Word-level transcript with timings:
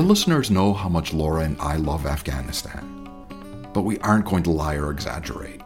Our 0.00 0.06
listeners 0.06 0.50
know 0.50 0.72
how 0.72 0.88
much 0.88 1.12
Laura 1.12 1.44
and 1.44 1.60
I 1.60 1.76
love 1.76 2.06
Afghanistan, 2.06 3.06
but 3.74 3.82
we 3.82 3.98
aren't 3.98 4.24
going 4.24 4.42
to 4.44 4.50
lie 4.50 4.76
or 4.76 4.90
exaggerate. 4.90 5.60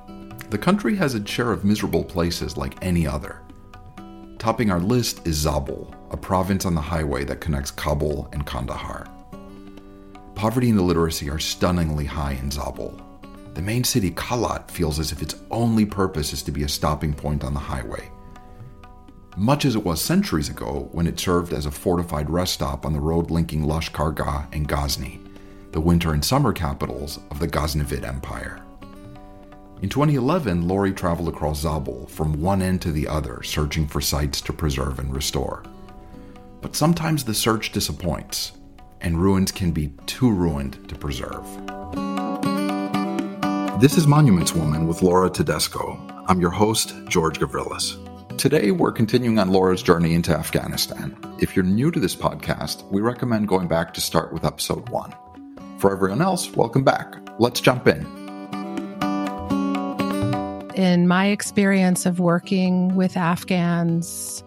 The 0.51 0.59
country 0.59 0.97
has 0.97 1.15
its 1.15 1.31
share 1.31 1.53
of 1.53 1.65
miserable 1.65 2.03
places 2.03 2.57
like 2.57 2.75
any 2.85 3.07
other. 3.07 3.41
Topping 4.39 4.73
our 4.73 4.81
list 4.81 5.25
is 5.25 5.45
Zabul, 5.45 5.95
a 6.11 6.17
province 6.17 6.65
on 6.65 6.75
the 6.75 6.81
highway 6.81 7.23
that 7.27 7.41
connects 7.41 7.71
Kabul 7.71 8.29
and 8.33 8.45
Kandahar. 8.45 9.07
Poverty 10.35 10.71
and 10.71 10.81
illiteracy 10.81 11.31
are 11.31 11.39
stunningly 11.39 12.05
high 12.05 12.33
in 12.33 12.51
Zabul. 12.51 13.01
The 13.55 13.63
main 13.63 13.85
city, 13.85 14.11
Kalat, 14.11 14.69
feels 14.69 14.99
as 14.99 15.13
if 15.13 15.23
its 15.23 15.37
only 15.53 15.87
purpose 15.87 16.33
is 16.33 16.43
to 16.43 16.51
be 16.51 16.65
a 16.65 16.69
stopping 16.69 17.15
point 17.15 17.45
on 17.45 17.55
the 17.55 17.61
highway. 17.61 18.11
Much 19.37 19.65
as 19.65 19.75
it 19.75 19.85
was 19.85 20.01
centuries 20.01 20.49
ago 20.49 20.89
when 20.93 21.09
it 21.09 21.19
served 21.19 21.53
as 21.53 21.67
a 21.67 21.71
fortified 21.71 22.31
rest 22.31 22.55
stop 22.55 22.87
on 22.87 22.93
the 22.93 23.01
road 23.01 23.33
linking 23.33 23.65
Lashkargah 23.65 24.47
and 24.53 24.69
Ghazni, 24.69 25.21
the 25.73 25.81
winter 25.81 26.13
and 26.13 26.25
summer 26.25 26.53
capitals 26.53 27.19
of 27.33 27.41
the 27.41 27.49
Ghaznavid 27.49 28.07
Empire. 28.07 28.63
In 29.83 29.89
2011, 29.89 30.69
Lori 30.69 30.93
traveled 30.93 31.29
across 31.29 31.65
Zabul 31.65 32.09
from 32.09 32.41
one 32.41 32.63
end 32.63 32.81
to 32.83 32.93
the 32.93 33.09
other, 33.09 33.43
searching 33.43 33.89
for 33.89 34.01
sites 34.01 34.41
to 34.43 34.53
preserve 34.53 35.01
and 35.01 35.13
restore. 35.13 35.65
But 36.61 36.77
sometimes 36.77 37.25
the 37.25 37.35
search 37.35 37.73
disappoints, 37.73 38.53
and 39.01 39.21
ruins 39.21 39.51
can 39.51 39.73
be 39.73 39.89
too 40.07 40.31
ruined 40.31 40.89
to 40.89 40.95
preserve. 40.95 41.45
This 43.81 43.99
is 43.99 44.07
Monuments 44.07 44.55
Woman 44.55 44.87
with 44.87 45.03
Laura 45.03 45.29
Tedesco. 45.29 46.01
I'm 46.29 46.41
your 46.41 46.51
host, 46.51 46.95
George 47.09 47.41
Gavrilis. 47.41 48.14
Today, 48.39 48.73
we're 48.73 48.93
continuing 48.93 49.39
on 49.39 49.51
Laura's 49.51 49.83
journey 49.83 50.13
into 50.13 50.37
Afghanistan. 50.37 51.17
If 51.41 51.57
you're 51.57 51.65
new 51.65 51.91
to 51.91 51.99
this 51.99 52.15
podcast, 52.15 52.85
we 52.91 53.01
recommend 53.01 53.49
going 53.49 53.69
back 53.69 53.95
to 53.95 54.01
start 54.01 54.33
with 54.33 54.45
episode 54.45 54.89
one. 54.91 55.15
For 55.79 55.93
everyone 55.93 56.21
else, 56.21 56.51
welcome 56.55 56.85
back. 56.85 57.17
Let's 57.39 57.61
jump 57.61 57.87
in. 57.87 58.05
In 60.75 61.09
my 61.09 61.27
experience 61.29 62.05
of 62.05 62.21
working 62.21 62.95
with 62.97 63.17
Afghans, 63.17 64.45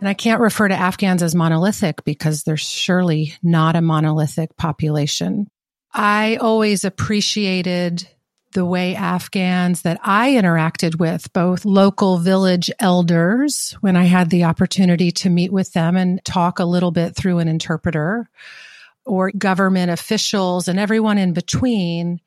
and 0.00 0.08
I 0.08 0.14
can't 0.14 0.40
refer 0.40 0.68
to 0.68 0.74
Afghans 0.74 1.22
as 1.22 1.34
monolithic 1.34 2.04
because 2.04 2.42
they're 2.42 2.56
surely 2.56 3.34
not 3.42 3.76
a 3.76 3.82
monolithic 3.82 4.56
population. 4.56 5.48
I 5.92 6.36
always 6.36 6.84
appreciated 6.84 8.08
the 8.52 8.64
way 8.64 8.94
Afghans 8.94 9.82
that 9.82 10.00
I 10.02 10.30
interacted 10.30 10.98
with, 10.98 11.32
both 11.32 11.64
local 11.64 12.18
village 12.18 12.70
elders, 12.78 13.76
when 13.80 13.96
I 13.96 14.04
had 14.04 14.30
the 14.30 14.44
opportunity 14.44 15.10
to 15.12 15.30
meet 15.30 15.52
with 15.52 15.72
them 15.72 15.96
and 15.96 16.24
talk 16.24 16.58
a 16.58 16.64
little 16.64 16.90
bit 16.90 17.14
through 17.14 17.38
an 17.38 17.48
interpreter, 17.48 18.28
or 19.04 19.30
government 19.30 19.90
officials 19.90 20.68
and 20.68 20.78
everyone 20.78 21.18
in 21.18 21.32
between, 21.32 22.20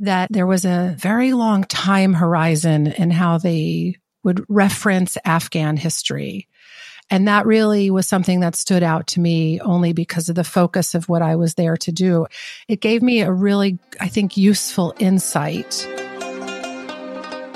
that 0.00 0.32
there 0.32 0.46
was 0.46 0.64
a 0.64 0.94
very 0.98 1.32
long 1.32 1.64
time 1.64 2.14
horizon 2.14 2.88
in 2.88 3.10
how 3.10 3.38
they 3.38 3.96
would 4.24 4.44
reference 4.48 5.16
Afghan 5.24 5.76
history. 5.76 6.48
And 7.10 7.28
that 7.28 7.46
really 7.46 7.90
was 7.90 8.08
something 8.08 8.40
that 8.40 8.56
stood 8.56 8.82
out 8.82 9.06
to 9.08 9.20
me 9.20 9.60
only 9.60 9.92
because 9.92 10.28
of 10.28 10.34
the 10.34 10.44
focus 10.44 10.94
of 10.94 11.08
what 11.08 11.22
I 11.22 11.36
was 11.36 11.54
there 11.54 11.76
to 11.76 11.92
do. 11.92 12.26
It 12.66 12.80
gave 12.80 13.02
me 13.02 13.20
a 13.20 13.30
really, 13.30 13.78
I 14.00 14.08
think, 14.08 14.36
useful 14.36 14.94
insight. 14.98 15.86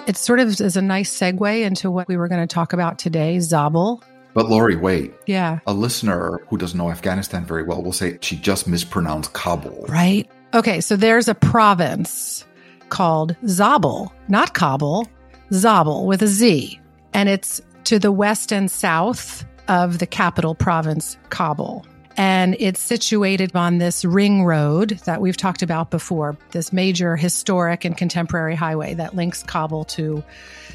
It 0.07 0.17
sort 0.17 0.41
of 0.41 0.61
is 0.61 0.77
a 0.77 0.83
nice 0.83 1.11
segue 1.17 1.63
into 1.63 1.91
what 1.91 2.09
we 2.09 2.17
were 2.17 2.29
going 2.29 2.47
to 2.47 2.53
talk 2.53 2.73
about 2.73 2.99
today, 2.99 3.39
Zabul. 3.39 4.03
But 4.35 4.49
Lori, 4.49 4.77
wait. 4.77 5.13
Yeah. 5.27 5.59
A 5.67 5.73
listener 5.73 6.41
who 6.49 6.57
doesn't 6.59 6.79
know 6.79 6.91
Afghanistan 6.91 7.45
very 7.45 7.63
well 7.63 7.83
will 7.83 7.93
say 7.93 8.19
she 8.21 8.37
just 8.37 8.69
mispronounced 8.69 9.33
Kabul. 9.33 9.87
Right. 9.89 10.31
Okay, 10.55 10.81
so 10.81 10.97
there's 10.97 11.29
a 11.29 11.35
province 11.35 12.45
called 12.89 13.37
Zabul, 13.45 14.11
not 14.29 14.55
Kabul, 14.55 15.09
Zabul 15.51 16.07
with 16.07 16.23
a 16.23 16.27
Z. 16.27 16.81
And 17.15 17.29
it's 17.29 17.61
to 17.89 17.99
the 17.99 18.13
west 18.13 18.53
and 18.53 18.71
south 18.71 19.47
of 19.67 19.99
the 19.99 20.07
capital 20.07 20.55
province, 20.55 21.17
Kabul. 21.31 21.87
And 22.19 22.55
it's 22.59 22.81
situated 22.81 23.57
on 23.57 23.79
this 23.79 24.05
ring 24.05 24.45
road 24.45 25.01
that 25.07 25.23
we've 25.23 25.39
talked 25.39 25.63
about 25.63 25.91
before, 25.91 26.37
this 26.51 26.71
major 26.71 27.17
historic 27.17 27.87
and 27.87 27.97
contemporary 27.97 28.55
highway 28.55 28.93
that 28.93 29.17
links 29.17 29.43
Kabul 29.43 29.85
to 29.85 30.23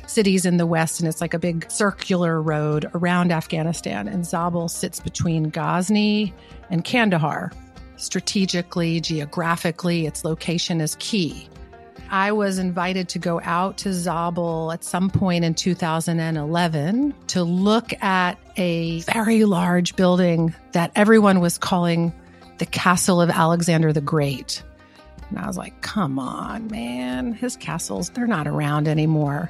cities 0.08 0.44
in 0.44 0.58
the 0.58 0.66
west. 0.66 1.02
And 1.02 1.08
it's 1.08 1.22
like 1.22 1.36
a 1.36 1.40
big 1.40 1.70
circular 1.70 2.42
road 2.42 2.90
around 2.96 3.32
Afghanistan. 3.32 4.08
And 4.08 4.24
Zabul 4.24 4.68
sits 4.68 5.00
between 5.00 5.50
Ghazni 5.50 6.34
and 6.72 6.84
Kandahar. 6.84 7.52
Strategically, 7.98 9.00
geographically, 9.00 10.08
its 10.08 10.26
location 10.26 10.82
is 10.82 10.98
key. 11.00 11.48
I 12.14 12.32
was 12.32 12.60
invited 12.60 13.10
to 13.10 13.20
go 13.20 13.42
out 13.44 13.78
to 13.80 13.90
Zabul 13.90 14.72
at 14.72 14.84
some 14.84 15.10
point 15.10 15.44
in 15.44 15.56
2011 15.56 17.16
to 17.30 17.44
look 17.44 17.92
at 18.04 18.38
a 18.56 19.00
very 19.02 19.46
large 19.46 19.96
building 19.96 20.54
that 20.74 20.92
everyone 20.94 21.40
was 21.40 21.58
calling 21.58 22.14
the 22.60 22.68
Castle 22.68 23.20
of 23.20 23.32
Alexander 23.32 23.92
the 23.92 24.00
Great. 24.00 24.62
And 25.32 25.40
I 25.40 25.48
was 25.48 25.58
like, 25.58 25.82
come 25.82 26.20
on, 26.20 26.68
man, 26.68 27.34
his 27.34 27.56
castles, 27.56 28.12
they're 28.12 28.28
not 28.28 28.48
around 28.48 28.88
anymore. 28.88 29.50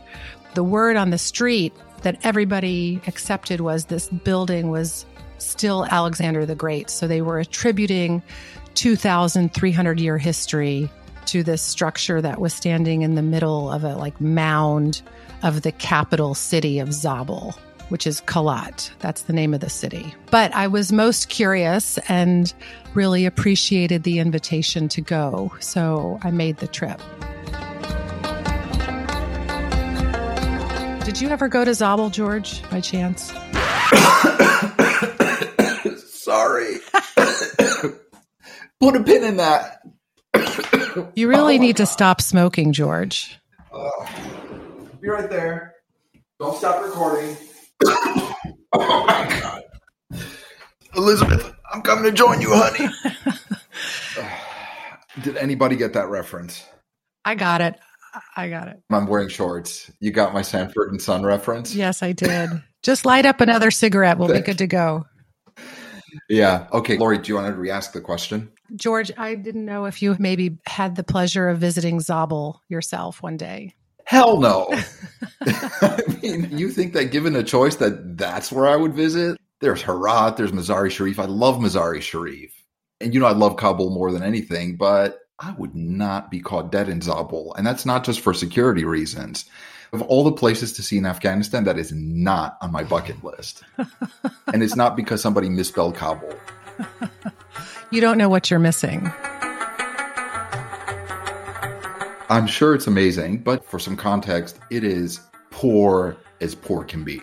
The 0.53 0.63
word 0.63 0.95
on 0.95 1.09
the 1.09 1.17
street 1.17 1.73
that 2.03 2.17
everybody 2.23 3.01
accepted 3.07 3.59
was 3.59 3.87
this 3.87 4.07
building 4.07 4.69
was 4.69 5.05
still 5.37 5.85
Alexander 5.87 6.45
the 6.45 6.55
Great. 6.55 6.89
So 6.89 7.09
they 7.09 7.21
were 7.21 7.39
attributing 7.39 8.23
2,300 8.75 9.99
year 9.99 10.17
history 10.17 10.89
to 11.27 11.43
this 11.43 11.61
structure 11.61 12.21
that 12.21 12.39
was 12.39 12.53
standing 12.53 13.01
in 13.01 13.15
the 13.15 13.21
middle 13.21 13.71
of 13.71 13.83
a 13.83 13.95
like 13.95 14.19
mound 14.19 15.01
of 15.43 15.61
the 15.61 15.71
capital 15.71 16.33
city 16.33 16.79
of 16.79 16.89
Zabul, 16.89 17.55
which 17.89 18.07
is 18.07 18.21
Kalat. 18.21 18.89
That's 18.99 19.23
the 19.23 19.33
name 19.33 19.53
of 19.53 19.59
the 19.59 19.69
city. 19.69 20.15
But 20.31 20.53
I 20.55 20.67
was 20.67 20.91
most 20.91 21.29
curious 21.29 21.97
and 22.09 22.53
really 22.93 23.25
appreciated 23.25 24.03
the 24.03 24.19
invitation 24.19 24.87
to 24.89 25.01
go. 25.01 25.53
So 25.59 26.19
I 26.23 26.31
made 26.31 26.57
the 26.57 26.67
trip. 26.67 27.01
Did 31.03 31.19
you 31.19 31.29
ever 31.29 31.49
go 31.49 31.65
to 31.65 31.71
Zabul, 31.71 32.11
George, 32.11 32.67
by 32.71 32.79
chance? 32.79 33.33
Sorry. 36.07 36.77
Put 38.79 38.95
a 38.95 39.03
pin 39.03 39.23
in 39.23 39.37
that. 39.37 39.82
You 41.15 41.27
really 41.27 41.57
oh 41.57 41.61
need 41.61 41.77
to 41.77 41.85
stop 41.85 42.21
smoking, 42.21 42.71
George. 42.71 43.39
Uh, 43.71 43.89
be 45.01 45.09
right 45.09 45.29
there. 45.29 45.75
Don't 46.39 46.55
stop 46.57 46.83
recording. 46.83 47.35
oh 47.85 48.35
my 48.73 49.39
god. 49.41 49.63
Elizabeth, 50.95 51.53
I'm 51.71 51.81
coming 51.81 52.03
to 52.03 52.11
join 52.11 52.41
you, 52.41 52.49
honey. 52.51 52.89
Did 55.23 55.37
anybody 55.37 55.75
get 55.75 55.93
that 55.93 56.09
reference? 56.09 56.65
I 57.25 57.35
got 57.35 57.61
it. 57.61 57.75
I 58.35 58.49
got 58.49 58.67
it. 58.67 58.79
I'm 58.91 59.07
wearing 59.07 59.29
shorts. 59.29 59.91
You 59.99 60.11
got 60.11 60.33
my 60.33 60.41
Sanford 60.41 60.91
and 60.91 61.01
Son 61.01 61.23
reference? 61.23 61.73
Yes, 61.73 62.03
I 62.03 62.11
did. 62.11 62.49
Just 62.83 63.05
light 63.05 63.25
up 63.25 63.41
another 63.41 63.71
cigarette. 63.71 64.17
We'll 64.19 64.31
be 64.31 64.41
good 64.41 64.59
to 64.59 64.67
go. 64.67 65.05
Yeah. 66.29 66.67
Okay. 66.71 66.97
Lori, 66.97 67.17
do 67.17 67.29
you 67.29 67.35
want 67.35 67.47
to 67.47 67.59
re 67.59 67.71
ask 67.71 67.91
the 67.91 68.01
question? 68.01 68.51
George, 68.75 69.11
I 69.17 69.35
didn't 69.35 69.65
know 69.65 69.85
if 69.85 70.01
you 70.01 70.15
maybe 70.19 70.57
had 70.65 70.95
the 70.95 71.03
pleasure 71.03 71.49
of 71.49 71.59
visiting 71.59 71.99
Zabul 71.99 72.59
yourself 72.69 73.21
one 73.21 73.37
day. 73.37 73.75
Hell 74.05 74.39
no. 74.39 74.67
I 75.45 76.01
mean, 76.21 76.57
you 76.57 76.69
think 76.69 76.93
that 76.93 77.11
given 77.11 77.35
a 77.35 77.43
choice 77.43 77.75
that 77.77 78.17
that's 78.17 78.51
where 78.51 78.67
I 78.67 78.75
would 78.75 78.93
visit? 78.93 79.37
There's 79.61 79.81
Herat, 79.81 80.37
there's 80.37 80.51
Mazari 80.51 80.91
Sharif. 80.91 81.19
I 81.19 81.25
love 81.25 81.55
Mazari 81.55 82.01
Sharif. 82.01 82.51
And 82.99 83.13
you 83.13 83.19
know 83.19 83.25
I 83.25 83.31
love 83.31 83.57
Kabul 83.57 83.91
more 83.91 84.11
than 84.11 84.23
anything, 84.23 84.75
but 84.75 85.19
I 85.39 85.51
would 85.57 85.75
not 85.75 86.31
be 86.31 86.39
caught 86.39 86.71
dead 86.71 86.89
in 86.89 86.99
Zabul. 86.99 87.53
And 87.57 87.65
that's 87.65 87.85
not 87.85 88.03
just 88.03 88.19
for 88.21 88.33
security 88.33 88.85
reasons. 88.85 89.45
Of 89.91 90.01
all 90.01 90.23
the 90.23 90.31
places 90.31 90.73
to 90.73 90.83
see 90.83 90.97
in 90.97 91.05
Afghanistan, 91.05 91.65
that 91.65 91.77
is 91.77 91.91
not 91.91 92.57
on 92.61 92.71
my 92.71 92.83
bucket 92.83 93.23
list. 93.23 93.63
and 94.53 94.63
it's 94.63 94.75
not 94.75 94.95
because 94.95 95.21
somebody 95.21 95.49
misspelled 95.49 95.95
Kabul. 95.95 96.33
You 97.93 98.01
don't 98.01 98.17
know 98.17 98.27
what 98.27 98.49
you're 98.49 98.59
missing. 98.59 99.13
I'm 102.27 102.47
sure 102.47 102.73
it's 102.73 102.87
amazing, 102.87 103.43
but 103.43 103.63
for 103.63 103.77
some 103.77 103.95
context, 103.95 104.57
it 104.71 104.83
is 104.83 105.19
poor 105.51 106.17
as 106.41 106.55
poor 106.55 106.83
can 106.85 107.03
be. 107.03 107.21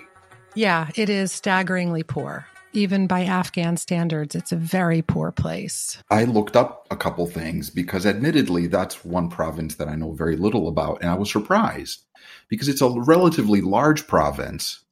Yeah, 0.55 0.89
it 0.95 1.11
is 1.11 1.33
staggeringly 1.33 2.05
poor. 2.05 2.47
Even 2.73 3.09
by 3.09 3.25
Afghan 3.25 3.79
standards, 3.79 4.37
it's 4.37 4.53
a 4.53 4.57
very 4.57 5.03
poor 5.03 5.33
place. 5.33 6.01
I 6.09 6.23
looked 6.23 6.55
up 6.55 6.87
a 6.93 6.97
couple 6.97 7.27
things 7.27 7.69
because, 7.69 8.07
admittedly, 8.07 8.69
that's 8.69 9.05
one 9.05 9.29
province 9.29 9.75
that 9.75 9.89
I 9.89 9.97
know 9.97 10.13
very 10.13 10.37
little 10.37 10.69
about. 10.69 11.01
And 11.01 11.11
I 11.11 11.15
was 11.15 11.33
surprised 11.33 12.05
because 12.49 12.69
it's 12.69 12.81
a 12.81 12.91
relatively 12.91 13.61
large 13.61 14.07
province, 14.07 14.85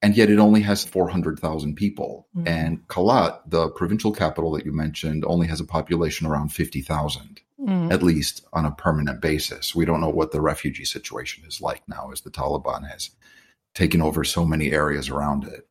and 0.00 0.16
yet 0.16 0.30
it 0.30 0.38
only 0.38 0.60
has 0.62 0.84
400,000 0.84 1.74
people. 1.74 2.28
Mm-hmm. 2.36 2.48
And 2.48 2.88
Kalat, 2.88 3.40
the 3.46 3.68
provincial 3.70 4.12
capital 4.12 4.52
that 4.52 4.64
you 4.64 4.72
mentioned, 4.72 5.24
only 5.26 5.46
has 5.48 5.60
a 5.60 5.64
population 5.64 6.26
around 6.26 6.52
50,000, 6.52 7.40
mm-hmm. 7.60 7.92
at 7.92 8.02
least 8.02 8.44
on 8.52 8.64
a 8.64 8.70
permanent 8.70 9.20
basis. 9.20 9.74
We 9.74 9.84
don't 9.84 10.00
know 10.00 10.08
what 10.08 10.32
the 10.32 10.40
refugee 10.40 10.84
situation 10.84 11.44
is 11.46 11.60
like 11.60 11.82
now 11.88 12.10
as 12.12 12.20
the 12.20 12.30
Taliban 12.30 12.88
has 12.88 13.10
taken 13.74 14.00
over 14.00 14.24
so 14.24 14.44
many 14.44 14.72
areas 14.72 15.08
around 15.08 15.44
it. 15.44 15.66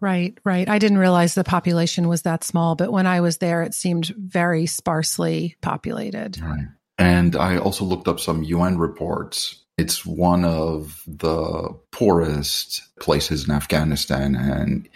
Right, 0.00 0.36
right. 0.44 0.68
I 0.68 0.78
didn't 0.78 0.98
realize 0.98 1.34
the 1.34 1.44
population 1.44 2.08
was 2.08 2.22
that 2.22 2.44
small, 2.44 2.74
but 2.74 2.92
when 2.92 3.06
I 3.06 3.22
was 3.22 3.38
there, 3.38 3.62
it 3.62 3.72
seemed 3.72 4.08
very 4.08 4.66
sparsely 4.66 5.56
populated. 5.62 6.38
Right. 6.40 6.66
And 6.98 7.34
I 7.34 7.56
also 7.56 7.84
looked 7.84 8.08
up 8.08 8.20
some 8.20 8.42
UN 8.42 8.76
reports 8.76 9.63
it's 9.76 10.06
one 10.06 10.44
of 10.44 11.02
the 11.06 11.76
poorest 11.90 12.82
places 13.00 13.48
in 13.48 13.54
Afghanistan 13.54 14.34
and 14.36 14.88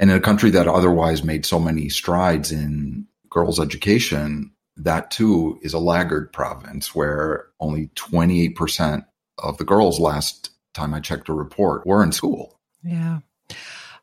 and 0.00 0.10
in 0.10 0.16
a 0.16 0.20
country 0.20 0.50
that 0.50 0.68
otherwise 0.68 1.24
made 1.24 1.44
so 1.44 1.58
many 1.58 1.88
strides 1.88 2.52
in 2.52 3.06
girls' 3.28 3.58
education, 3.58 4.52
that 4.76 5.10
too 5.10 5.58
is 5.62 5.74
a 5.74 5.78
laggard 5.78 6.32
province 6.32 6.94
where 6.94 7.46
only 7.58 7.88
28% 7.96 9.04
of 9.38 9.58
the 9.58 9.64
girls 9.64 9.98
last 9.98 10.50
time 10.72 10.94
I 10.94 11.00
checked 11.00 11.28
a 11.28 11.32
report 11.32 11.84
were 11.84 12.04
in 12.04 12.12
school. 12.12 12.60
Yeah. 12.84 13.20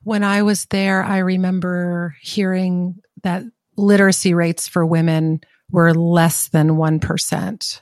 When 0.03 0.23
I 0.23 0.43
was 0.43 0.65
there, 0.65 1.01
I 1.01 1.19
remember 1.19 2.15
hearing 2.21 3.01
that 3.23 3.43
literacy 3.77 4.33
rates 4.33 4.67
for 4.67 4.85
women 4.85 5.41
were 5.71 5.93
less 5.93 6.49
than 6.49 6.71
1%. 6.71 7.81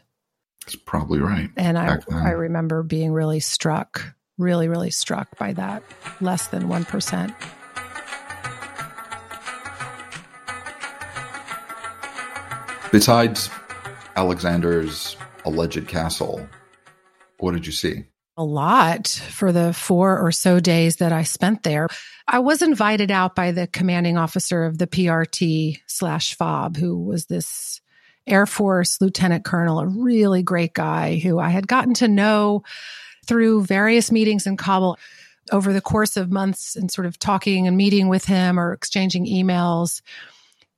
That's 0.66 0.76
probably 0.76 1.20
right. 1.20 1.50
And 1.58 1.78
I, 1.78 2.00
I 2.12 2.32
remember 2.32 2.84
being 2.84 3.12
really 3.12 3.40
struck, 3.40 4.16
really, 4.38 4.68
really 4.68 4.92
struck 4.92 5.38
by 5.38 5.54
that. 5.54 5.84
Less 6.22 6.48
than 6.48 6.70
1%. 6.70 7.36
Besides 12.92 13.50
Alexander's 14.16 15.18
alleged 15.46 15.88
castle, 15.88 16.48
what 17.40 17.54
did 17.54 17.66
you 17.66 17.72
see? 17.72 18.06
A 18.38 18.44
lot 18.44 19.08
for 19.08 19.52
the 19.52 19.74
four 19.74 20.20
or 20.20 20.32
so 20.32 20.60
days 20.60 20.98
that 20.98 21.12
I 21.12 21.24
spent 21.24 21.64
there. 21.64 21.88
I 22.28 22.40
was 22.40 22.62
invited 22.62 23.12
out 23.12 23.36
by 23.36 23.52
the 23.52 23.68
commanding 23.68 24.18
officer 24.18 24.66
of 24.66 24.78
the 24.78 24.88
PRT 24.88 25.80
slash 25.88 26.36
FOB, 26.36 26.78
who 26.78 27.04
was 27.04 27.26
this 27.26 27.82
Air 28.28 28.46
Force 28.46 29.00
Lieutenant 29.02 29.44
Colonel, 29.44 29.80
a 29.80 29.88
really 29.88 30.44
great 30.44 30.74
guy 30.74 31.18
who 31.18 31.40
I 31.40 31.50
had 31.50 31.68
gotten 31.68 31.94
to 31.96 32.08
know 32.08 32.64
through 33.26 33.64
various 33.64 34.12
meetings 34.12 34.48
in 34.48 34.58
Kabul 34.58 34.98
over 35.52 35.74
the 35.74 35.82
course 35.82 36.16
of 36.16 36.32
months 36.32 36.76
and 36.76 36.92
sort 36.92 37.06
of 37.06 37.20
talking 37.20 37.68
and 37.68 37.76
meeting 37.76 38.08
with 38.08 38.26
him 38.26 38.60
or 38.60 38.74
exchanging 38.74 39.26
emails. 39.26 40.02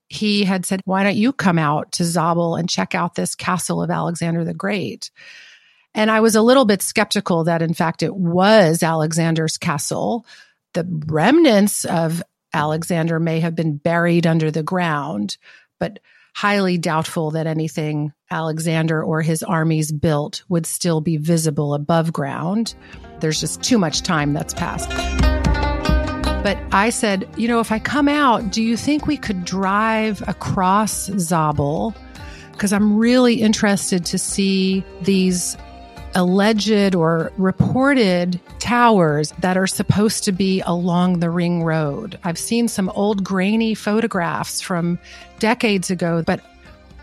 He 0.07 0.43
had 0.43 0.65
said, 0.65 0.81
Why 0.85 1.03
don't 1.03 1.15
you 1.15 1.33
come 1.33 1.59
out 1.59 1.91
to 1.93 2.03
Zabul 2.03 2.59
and 2.59 2.69
check 2.69 2.95
out 2.95 3.15
this 3.15 3.35
castle 3.35 3.81
of 3.81 3.91
Alexander 3.91 4.43
the 4.43 4.53
Great? 4.53 5.11
And 5.93 6.11
I 6.11 6.19
was 6.19 6.35
a 6.35 6.41
little 6.41 6.65
bit 6.65 6.81
skeptical 6.81 7.45
that, 7.45 7.61
in 7.61 7.73
fact, 7.73 8.03
it 8.03 8.15
was 8.15 8.83
Alexander's 8.83 9.57
castle. 9.57 10.25
The 10.73 10.85
remnants 11.07 11.85
of 11.85 12.21
Alexander 12.53 13.19
may 13.19 13.39
have 13.39 13.55
been 13.55 13.77
buried 13.77 14.27
under 14.27 14.51
the 14.51 14.63
ground, 14.63 15.37
but 15.79 15.99
highly 16.35 16.77
doubtful 16.77 17.31
that 17.31 17.47
anything 17.47 18.11
Alexander 18.29 19.01
or 19.01 19.21
his 19.21 19.41
armies 19.41 19.93
built 19.93 20.43
would 20.49 20.65
still 20.65 20.99
be 20.99 21.15
visible 21.15 21.73
above 21.73 22.11
ground. 22.11 22.75
There's 23.21 23.39
just 23.39 23.63
too 23.63 23.77
much 23.77 24.01
time 24.01 24.33
that's 24.33 24.53
passed. 24.53 24.89
But 26.43 26.57
I 26.73 26.89
said, 26.89 27.27
you 27.37 27.47
know, 27.47 27.61
if 27.61 27.71
I 27.71 27.79
come 27.79 28.09
out, 28.09 28.51
do 28.51 28.61
you 28.61 28.75
think 28.75 29.07
we 29.07 29.15
could 29.15 29.45
drive 29.45 30.21
across 30.27 31.09
Zabul? 31.11 31.95
Because 32.51 32.73
I'm 32.73 32.97
really 32.97 33.35
interested 33.35 34.05
to 34.07 34.17
see 34.17 34.83
these 35.01 35.55
alleged 36.15 36.95
or 36.95 37.31
reported 37.37 38.39
towers 38.59 39.31
that 39.39 39.57
are 39.57 39.67
supposed 39.67 40.23
to 40.23 40.31
be 40.31 40.61
along 40.65 41.19
the 41.19 41.29
ring 41.29 41.63
road. 41.63 42.17
I've 42.23 42.37
seen 42.37 42.67
some 42.67 42.89
old 42.89 43.23
grainy 43.23 43.75
photographs 43.75 44.61
from 44.61 44.97
decades 45.39 45.91
ago, 45.91 46.23
but 46.25 46.39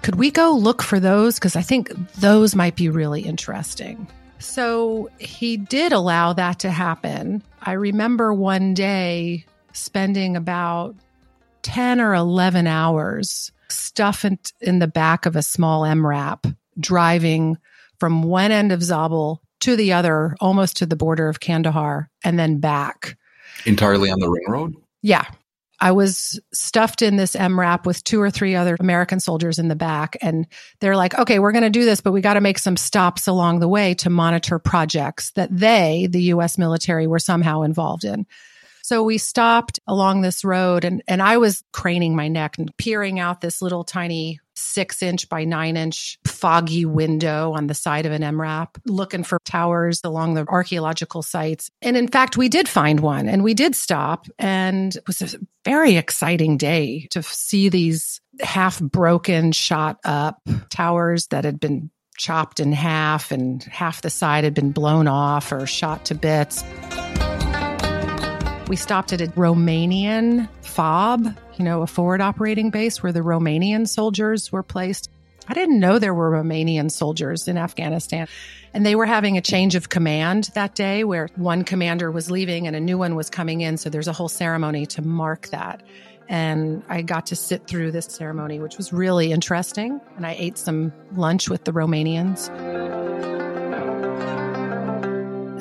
could 0.03 0.17
we 0.17 0.31
go 0.31 0.53
look 0.53 0.83
for 0.83 0.99
those? 0.99 1.37
Because 1.37 1.55
I 1.55 1.63
think 1.63 1.91
those 2.15 2.57
might 2.57 2.75
be 2.75 2.89
really 2.89 3.21
interesting. 3.21 4.09
So 4.39 5.09
he 5.19 5.57
did 5.57 5.93
allow 5.93 6.33
that 6.33 6.59
to 6.61 6.71
happen. 6.71 7.43
I 7.61 7.73
remember 7.73 8.35
one 8.35 8.75
day 8.75 9.45
spending 9.73 10.37
about 10.37 10.97
10 11.63 12.01
or 12.01 12.15
11 12.15 12.67
hours 12.67 13.53
stuffed 13.69 14.53
in 14.61 14.81
the 14.81 14.89
back 14.89 15.27
of 15.27 15.37
a 15.37 15.43
small 15.43 15.83
MRAP, 15.83 16.57
driving 16.81 17.57
from 18.03 18.25
one 18.25 18.51
end 18.51 18.73
of 18.73 18.81
Zabul 18.81 19.39
to 19.61 19.77
the 19.77 19.93
other, 19.93 20.35
almost 20.41 20.79
to 20.79 20.87
the 20.87 20.97
border 20.97 21.29
of 21.29 21.39
Kandahar, 21.39 22.11
and 22.25 22.37
then 22.37 22.59
back. 22.59 23.17
Entirely 23.65 24.11
on 24.11 24.19
the 24.19 24.29
ring 24.29 24.43
road? 24.49 24.75
Yeah. 25.03 25.25
I 25.79 25.93
was 25.93 26.41
stuffed 26.53 27.01
in 27.01 27.15
this 27.15 27.37
MRAP 27.37 27.87
with 27.87 28.03
two 28.03 28.21
or 28.21 28.29
three 28.29 28.57
other 28.57 28.77
American 28.81 29.21
soldiers 29.21 29.61
in 29.61 29.69
the 29.69 29.77
back. 29.77 30.17
And 30.21 30.49
they're 30.81 30.97
like, 30.97 31.17
okay, 31.17 31.39
we're 31.39 31.53
going 31.53 31.63
to 31.63 31.71
do 31.71 31.85
this, 31.85 32.01
but 32.01 32.11
we 32.11 32.21
got 32.21 32.35
to 32.35 32.41
make 32.41 32.59
some 32.59 32.77
stops 32.77 33.29
along 33.29 33.61
the 33.61 33.69
way 33.69 33.95
to 33.95 34.11
monitor 34.11 34.59
projects 34.59 35.31
that 35.37 35.57
they, 35.57 36.09
the 36.11 36.23
US 36.35 36.59
military, 36.59 37.07
were 37.07 37.21
somehow 37.21 37.63
involved 37.63 38.03
in. 38.03 38.27
So 38.83 39.05
we 39.05 39.19
stopped 39.19 39.79
along 39.87 40.23
this 40.23 40.45
road 40.45 40.85
and, 40.85 41.05
and 41.07 41.23
I 41.23 41.37
was 41.37 41.63
craning 41.73 42.17
my 42.17 42.27
neck 42.27 42.59
and 42.59 42.77
peering 42.77 43.21
out 43.21 43.41
this 43.41 43.63
little 43.63 43.85
tiny 43.85 44.41
six 44.55 45.03
inch 45.03 45.29
by 45.29 45.45
nine 45.45 45.77
inch 45.77 46.19
foggy 46.27 46.85
window 46.85 47.53
on 47.53 47.67
the 47.67 47.75
side 47.75 48.07
of 48.07 48.13
an 48.13 48.23
MRAP, 48.23 48.69
looking 48.87 49.25
for 49.25 49.39
towers 49.45 50.01
along 50.05 50.35
the 50.35 50.47
archaeological 50.49 51.23
sites. 51.23 51.71
And 51.81 51.97
in 51.97 52.09
fact, 52.09 52.37
we 52.37 52.49
did 52.49 52.69
find 52.69 53.01
one 53.01 53.29
and 53.29 53.43
we 53.43 53.55
did 53.55 53.75
stop. 53.75 54.27
And 54.39 54.95
it 54.95 55.07
was 55.07 55.23
a 55.23 55.39
very 55.65 55.97
exciting 55.97 56.57
day 56.57 57.07
to 57.11 57.23
see 57.23 57.69
these 57.69 58.21
half 58.41 58.81
broken, 58.81 59.53
shot 59.53 59.99
up 60.05 60.41
towers 60.71 61.27
that 61.29 61.45
had 61.45 61.61
been 61.61 61.91
chopped 62.17 62.61
in 62.61 62.73
half 62.73 63.33
and 63.33 63.63
half 63.65 64.03
the 64.03 64.11
side 64.11 64.45
had 64.45 64.55
been 64.55 64.73
blown 64.73 65.09
off 65.09 65.53
or 65.53 65.67
shot 65.67 66.05
to 66.07 66.15
bits. 66.15 66.63
We 68.73 68.77
stopped 68.77 69.13
at 69.13 69.21
a 69.21 69.27
Romanian 69.27 70.49
FOB, 70.63 71.37
you 71.59 71.63
know, 71.63 71.83
a 71.83 71.87
forward 71.87 72.23
operating 72.23 72.71
base 72.71 73.03
where 73.03 73.13
the 73.13 73.21
Romanian 73.21 73.87
soldiers 73.87 74.51
were 74.51 74.63
placed. 74.63 75.11
I 75.47 75.53
didn't 75.53 75.79
know 75.79 75.99
there 75.99 76.15
were 76.15 76.31
Romanian 76.31 76.91
soldiers 76.91 77.49
in 77.49 77.59
Afghanistan. 77.59 78.29
And 78.73 78.87
they 78.87 78.95
were 78.95 79.05
having 79.05 79.37
a 79.37 79.43
change 79.43 79.75
of 79.75 79.91
command 79.91 80.49
that 80.55 80.75
day 80.75 81.05
where 81.05 81.29
one 81.37 81.65
commander 81.65 82.11
was 82.11 82.31
leaving 82.31 82.67
and 82.67 82.75
a 82.75 82.81
new 82.81 82.97
one 82.97 83.15
was 83.15 83.29
coming 83.29 83.61
in. 83.61 83.77
So 83.77 83.91
there's 83.91 84.09
a 84.09 84.13
whole 84.15 84.31
ceremony 84.31 84.87
to 84.87 85.03
mark 85.03 85.49
that. 85.49 85.83
And 86.31 86.83
I 86.89 87.03
got 87.03 87.27
to 87.27 87.37
sit 87.37 87.67
through 87.67 87.93
this 87.93 88.07
ceremony, 88.07 88.59
which 88.59 88.79
was 88.79 88.91
really 88.91 89.33
interesting. 89.33 90.01
And 90.17 90.25
I 90.25 90.35
ate 90.39 90.57
some 90.57 90.95
lunch 91.15 91.51
with 91.51 91.65
the 91.65 91.73
Romanians. 91.73 92.49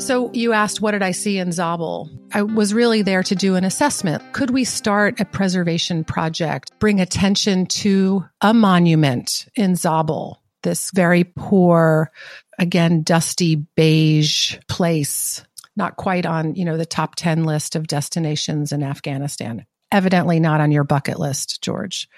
So 0.01 0.31
you 0.33 0.51
asked, 0.51 0.81
what 0.81 0.91
did 0.91 1.03
I 1.03 1.11
see 1.11 1.37
in 1.37 1.49
Zabul? 1.49 2.09
I 2.33 2.41
was 2.41 2.73
really 2.73 3.03
there 3.03 3.21
to 3.21 3.35
do 3.35 3.55
an 3.55 3.63
assessment. 3.63 4.33
Could 4.33 4.49
we 4.49 4.63
start 4.63 5.19
a 5.19 5.25
preservation 5.25 6.03
project, 6.03 6.71
bring 6.79 6.99
attention 6.99 7.67
to 7.67 8.25
a 8.41 8.51
monument 8.51 9.47
in 9.55 9.73
Zabul, 9.73 10.37
this 10.63 10.89
very 10.89 11.23
poor, 11.23 12.11
again, 12.57 13.03
dusty 13.03 13.57
beige 13.75 14.57
place, 14.67 15.45
not 15.75 15.97
quite 15.97 16.25
on, 16.25 16.55
you 16.55 16.65
know, 16.65 16.77
the 16.77 16.85
top 16.85 17.13
10 17.15 17.43
list 17.43 17.75
of 17.75 17.85
destinations 17.85 18.71
in 18.71 18.81
Afghanistan. 18.81 19.67
Evidently 19.91 20.39
not 20.39 20.61
on 20.61 20.71
your 20.71 20.83
bucket 20.83 21.19
list, 21.19 21.61
George. 21.61 22.09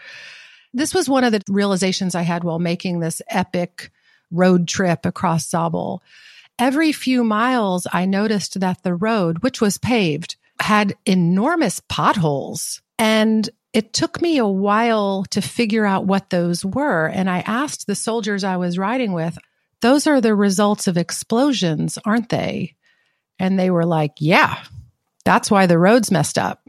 This 0.73 0.93
was 0.93 1.09
one 1.09 1.25
of 1.25 1.33
the 1.33 1.41
realizations 1.49 2.15
I 2.15 2.21
had 2.21 2.45
while 2.45 2.59
making 2.59 3.01
this 3.01 3.21
epic 3.29 3.91
road 4.31 4.69
trip 4.69 5.05
across 5.05 5.49
Zabul 5.49 5.99
Every 6.59 6.91
few 6.91 7.23
miles, 7.23 7.87
I 7.91 8.05
noticed 8.05 8.59
that 8.59 8.83
the 8.83 8.93
road, 8.95 9.39
which 9.39 9.59
was 9.59 9.77
paved, 9.77 10.35
had 10.61 10.95
enormous 11.05 11.81
potholes. 11.89 12.81
And 12.99 13.49
it 13.73 13.91
took 13.91 14.21
me 14.21 14.37
a 14.37 14.47
while 14.47 15.25
to 15.31 15.41
figure 15.41 15.85
out 15.85 16.05
what 16.05 16.29
those 16.29 16.63
were. 16.63 17.07
And 17.07 17.29
I 17.29 17.39
asked 17.39 17.87
the 17.87 17.95
soldiers 17.95 18.43
I 18.43 18.57
was 18.57 18.77
riding 18.77 19.13
with, 19.13 19.37
those 19.81 20.07
are 20.07 20.21
the 20.21 20.35
results 20.35 20.87
of 20.87 20.95
explosions, 20.95 21.97
aren't 22.05 22.29
they? 22.29 22.75
And 23.39 23.59
they 23.59 23.69
were 23.69 23.85
like, 23.85 24.13
yeah, 24.19 24.63
that's 25.25 25.49
why 25.49 25.65
the 25.65 25.79
road's 25.79 26.11
messed 26.11 26.37
up. 26.37 26.65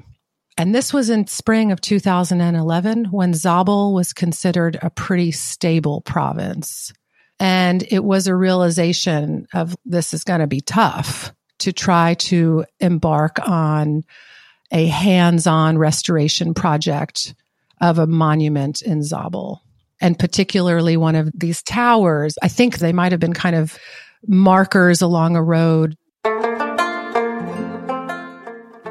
And 0.56 0.74
this 0.74 0.92
was 0.92 1.10
in 1.10 1.26
spring 1.26 1.72
of 1.72 1.80
2011 1.80 3.06
when 3.06 3.32
Zabul 3.32 3.92
was 3.92 4.12
considered 4.12 4.78
a 4.80 4.90
pretty 4.90 5.30
stable 5.32 6.00
province. 6.00 6.92
And 7.40 7.84
it 7.90 8.04
was 8.04 8.26
a 8.26 8.34
realization 8.34 9.46
of 9.52 9.76
this 9.84 10.14
is 10.14 10.24
going 10.24 10.40
to 10.40 10.46
be 10.46 10.60
tough 10.60 11.32
to 11.60 11.72
try 11.72 12.14
to 12.14 12.64
embark 12.80 13.38
on 13.46 14.04
a 14.72 14.86
hands 14.86 15.46
on 15.46 15.78
restoration 15.78 16.54
project 16.54 17.34
of 17.80 17.98
a 17.98 18.06
monument 18.06 18.82
in 18.82 19.00
Zabul. 19.00 19.58
And 20.00 20.18
particularly 20.18 20.96
one 20.96 21.14
of 21.14 21.30
these 21.34 21.62
towers. 21.62 22.36
I 22.42 22.48
think 22.48 22.78
they 22.78 22.92
might 22.92 23.12
have 23.12 23.20
been 23.20 23.32
kind 23.32 23.56
of 23.56 23.78
markers 24.26 25.00
along 25.00 25.36
a 25.36 25.42
road. 25.42 25.96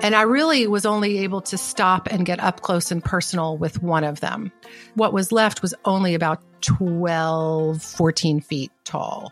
And 0.04 0.16
I 0.16 0.24
really 0.24 0.68
was 0.68 0.86
only 0.86 1.20
able 1.20 1.42
to 1.42 1.58
stop 1.58 2.08
and 2.12 2.26
get 2.26 2.42
up 2.42 2.62
close 2.62 2.92
and 2.92 3.04
personal 3.04 3.58
with 3.58 3.82
one 3.82 4.04
of 4.04 4.20
them. 4.20 4.52
What 4.96 5.14
was 5.14 5.32
left 5.32 5.62
was 5.62 5.74
only 5.86 6.14
about 6.14 6.42
12, 6.64 7.82
14 7.82 8.42
feet 8.42 8.72
tall. 8.84 9.32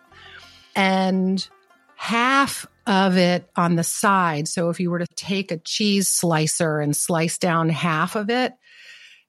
And 0.76 1.48
half 1.96 2.68
of 2.88 3.18
it 3.18 3.50
on 3.56 3.76
the 3.76 3.84
side. 3.84 4.48
So 4.48 4.70
if 4.70 4.80
you 4.80 4.90
were 4.90 5.00
to 5.00 5.08
take 5.16 5.52
a 5.52 5.58
cheese 5.58 6.08
slicer 6.08 6.80
and 6.80 6.96
slice 6.96 7.38
down 7.38 7.70
half 7.70 8.16
of 8.16 8.30
it, 8.30 8.54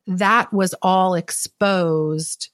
that 0.07 0.53
was 0.53 0.75
all 0.83 1.15
exposed 1.15 2.51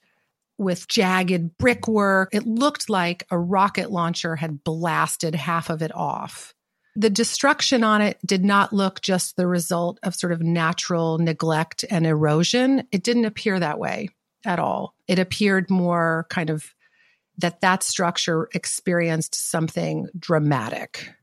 with 0.58 0.88
jagged 0.88 1.56
brickwork. 1.56 2.30
It 2.34 2.46
looked 2.46 2.90
like 2.90 3.24
a 3.30 3.38
rocket 3.38 3.90
launcher 3.90 4.36
had 4.36 4.64
blasted 4.64 5.34
half 5.34 5.70
of 5.70 5.82
it 5.82 5.94
off. 5.94 6.52
The 6.96 7.10
destruction 7.10 7.84
on 7.84 8.02
it 8.02 8.18
did 8.26 8.44
not 8.44 8.72
look 8.72 9.00
just 9.00 9.36
the 9.36 9.46
result 9.46 10.00
of 10.02 10.16
sort 10.16 10.32
of 10.32 10.42
natural 10.42 11.18
neglect 11.18 11.84
and 11.88 12.06
erosion. 12.06 12.88
It 12.90 13.04
didn't 13.04 13.26
appear 13.26 13.60
that 13.60 13.78
way 13.78 14.10
at 14.44 14.58
all. 14.58 14.94
It 15.06 15.18
appeared 15.18 15.70
more 15.70 16.26
kind 16.30 16.50
of 16.50 16.74
that 17.38 17.60
that 17.60 17.82
structure 17.82 18.48
experienced 18.52 19.34
something 19.34 20.08
dramatic. 20.18 21.14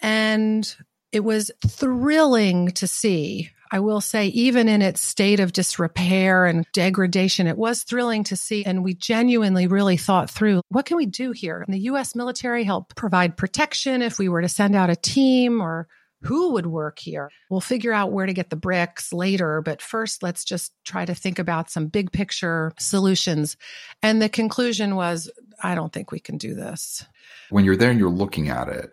And 0.00 0.76
it 1.12 1.24
was 1.24 1.50
thrilling 1.66 2.72
to 2.72 2.86
see. 2.86 3.50
I 3.70 3.80
will 3.80 4.00
say, 4.00 4.26
even 4.28 4.68
in 4.68 4.82
its 4.82 5.00
state 5.00 5.40
of 5.40 5.52
disrepair 5.52 6.44
and 6.46 6.66
degradation, 6.72 7.46
it 7.46 7.56
was 7.56 7.82
thrilling 7.82 8.22
to 8.24 8.36
see. 8.36 8.64
And 8.64 8.84
we 8.84 8.94
genuinely 8.94 9.66
really 9.66 9.96
thought 9.96 10.30
through 10.30 10.60
what 10.68 10.86
can 10.86 10.96
we 10.96 11.06
do 11.06 11.32
here? 11.32 11.60
And 11.60 11.74
the 11.74 11.80
US 11.90 12.14
military 12.14 12.64
helped 12.64 12.94
provide 12.94 13.36
protection 13.36 14.02
if 14.02 14.18
we 14.18 14.28
were 14.28 14.42
to 14.42 14.48
send 14.48 14.76
out 14.76 14.90
a 14.90 14.96
team 14.96 15.60
or 15.60 15.88
who 16.24 16.52
would 16.52 16.66
work 16.66 16.98
here. 16.98 17.30
We'll 17.50 17.60
figure 17.60 17.92
out 17.92 18.12
where 18.12 18.26
to 18.26 18.32
get 18.32 18.50
the 18.50 18.56
bricks 18.56 19.12
later, 19.12 19.60
but 19.60 19.82
first 19.82 20.22
let's 20.22 20.44
just 20.44 20.72
try 20.84 21.04
to 21.04 21.14
think 21.14 21.38
about 21.38 21.70
some 21.70 21.86
big 21.86 22.12
picture 22.12 22.72
solutions. 22.78 23.56
And 24.02 24.22
the 24.22 24.28
conclusion 24.28 24.96
was 24.96 25.30
I 25.62 25.74
don't 25.74 25.92
think 25.92 26.10
we 26.10 26.20
can 26.20 26.38
do 26.38 26.54
this. 26.54 27.04
When 27.50 27.64
you're 27.64 27.76
there 27.76 27.90
and 27.90 27.98
you're 27.98 28.10
looking 28.10 28.48
at 28.48 28.68
it 28.68 28.90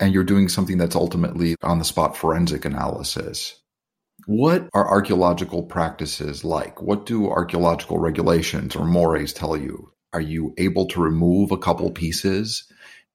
and 0.00 0.14
you're 0.14 0.24
doing 0.24 0.48
something 0.48 0.78
that's 0.78 0.96
ultimately 0.96 1.56
on 1.62 1.78
the 1.78 1.84
spot 1.84 2.16
forensic 2.16 2.64
analysis, 2.64 3.60
what 4.26 4.68
are 4.72 4.88
archaeological 4.88 5.64
practices 5.64 6.44
like? 6.44 6.80
What 6.80 7.06
do 7.06 7.28
archaeological 7.28 7.98
regulations 7.98 8.76
or 8.76 8.84
mores 8.86 9.32
tell 9.32 9.56
you? 9.56 9.92
Are 10.12 10.20
you 10.20 10.54
able 10.58 10.86
to 10.86 11.00
remove 11.00 11.50
a 11.50 11.58
couple 11.58 11.90
pieces 11.90 12.64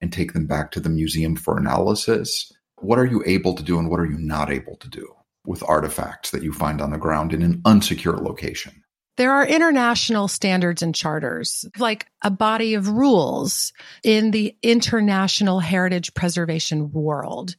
and 0.01 0.11
take 0.11 0.33
them 0.33 0.47
back 0.47 0.71
to 0.71 0.79
the 0.79 0.89
museum 0.89 1.35
for 1.35 1.57
analysis? 1.57 2.51
What 2.79 2.99
are 2.99 3.05
you 3.05 3.23
able 3.25 3.55
to 3.55 3.63
do 3.63 3.79
and 3.79 3.89
what 3.89 3.99
are 3.99 4.05
you 4.05 4.17
not 4.17 4.51
able 4.51 4.75
to 4.77 4.89
do 4.89 5.13
with 5.45 5.63
artifacts 5.67 6.31
that 6.31 6.43
you 6.43 6.53
find 6.53 6.81
on 6.81 6.91
the 6.91 6.97
ground 6.97 7.33
in 7.33 7.41
an 7.41 7.61
unsecure 7.65 8.21
location? 8.21 8.83
There 9.17 9.31
are 9.31 9.47
international 9.47 10.27
standards 10.27 10.83
and 10.83 10.93
charters, 10.93 11.65
like 11.79 12.05
a 12.23 12.29
body 12.29 12.75
of 12.75 12.89
rules 12.89 13.73
in 14.03 14.29
the 14.29 14.55
international 14.61 15.59
heritage 15.59 16.13
preservation 16.13 16.91
world 16.91 17.55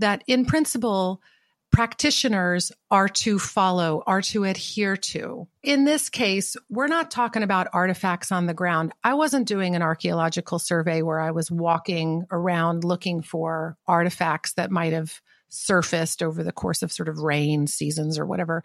that 0.00 0.24
in 0.26 0.44
principle 0.44 1.22
practitioners 1.70 2.72
are 2.90 3.08
to 3.08 3.38
follow, 3.38 4.02
are 4.06 4.22
to 4.22 4.44
adhere 4.44 4.96
to. 4.96 5.46
In 5.62 5.84
this 5.84 6.08
case, 6.08 6.56
we're 6.68 6.88
not 6.88 7.10
talking 7.10 7.42
about 7.42 7.68
artifacts 7.72 8.32
on 8.32 8.46
the 8.46 8.54
ground. 8.54 8.92
I 9.04 9.14
wasn't 9.14 9.48
doing 9.48 9.76
an 9.76 9.82
archaeological 9.82 10.58
survey 10.58 11.02
where 11.02 11.20
I 11.20 11.30
was 11.30 11.50
walking 11.50 12.24
around 12.30 12.84
looking 12.84 13.22
for 13.22 13.76
artifacts 13.86 14.54
that 14.54 14.70
might 14.70 14.92
have 14.92 15.20
surfaced 15.48 16.22
over 16.22 16.42
the 16.42 16.52
course 16.52 16.82
of 16.82 16.92
sort 16.92 17.08
of 17.08 17.18
rain 17.18 17.66
seasons 17.66 18.18
or 18.18 18.26
whatever. 18.26 18.62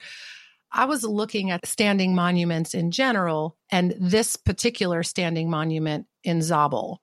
I 0.71 0.85
was 0.85 1.03
looking 1.03 1.51
at 1.51 1.67
standing 1.67 2.15
monuments 2.15 2.73
in 2.73 2.91
general 2.91 3.55
and 3.71 3.93
this 3.99 4.35
particular 4.35 5.03
standing 5.03 5.49
monument 5.49 6.07
in 6.23 6.39
Zabul. 6.39 6.97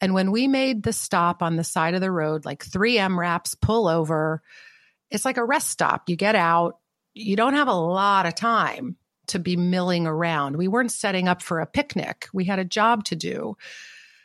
And 0.00 0.12
when 0.12 0.32
we 0.32 0.48
made 0.48 0.82
the 0.82 0.92
stop 0.92 1.42
on 1.42 1.56
the 1.56 1.64
side 1.64 1.94
of 1.94 2.00
the 2.00 2.10
road, 2.10 2.44
like 2.44 2.64
three 2.64 2.96
MRAPs 2.96 3.58
pull 3.60 3.88
over, 3.88 4.42
it's 5.10 5.24
like 5.24 5.36
a 5.36 5.44
rest 5.44 5.70
stop. 5.70 6.08
You 6.08 6.16
get 6.16 6.34
out, 6.34 6.78
you 7.14 7.36
don't 7.36 7.54
have 7.54 7.68
a 7.68 7.74
lot 7.74 8.26
of 8.26 8.34
time 8.34 8.96
to 9.28 9.38
be 9.38 9.56
milling 9.56 10.06
around. 10.06 10.56
We 10.56 10.68
weren't 10.68 10.92
setting 10.92 11.28
up 11.28 11.42
for 11.42 11.60
a 11.60 11.66
picnic, 11.66 12.28
we 12.32 12.44
had 12.44 12.58
a 12.58 12.64
job 12.64 13.04
to 13.04 13.16
do. 13.16 13.56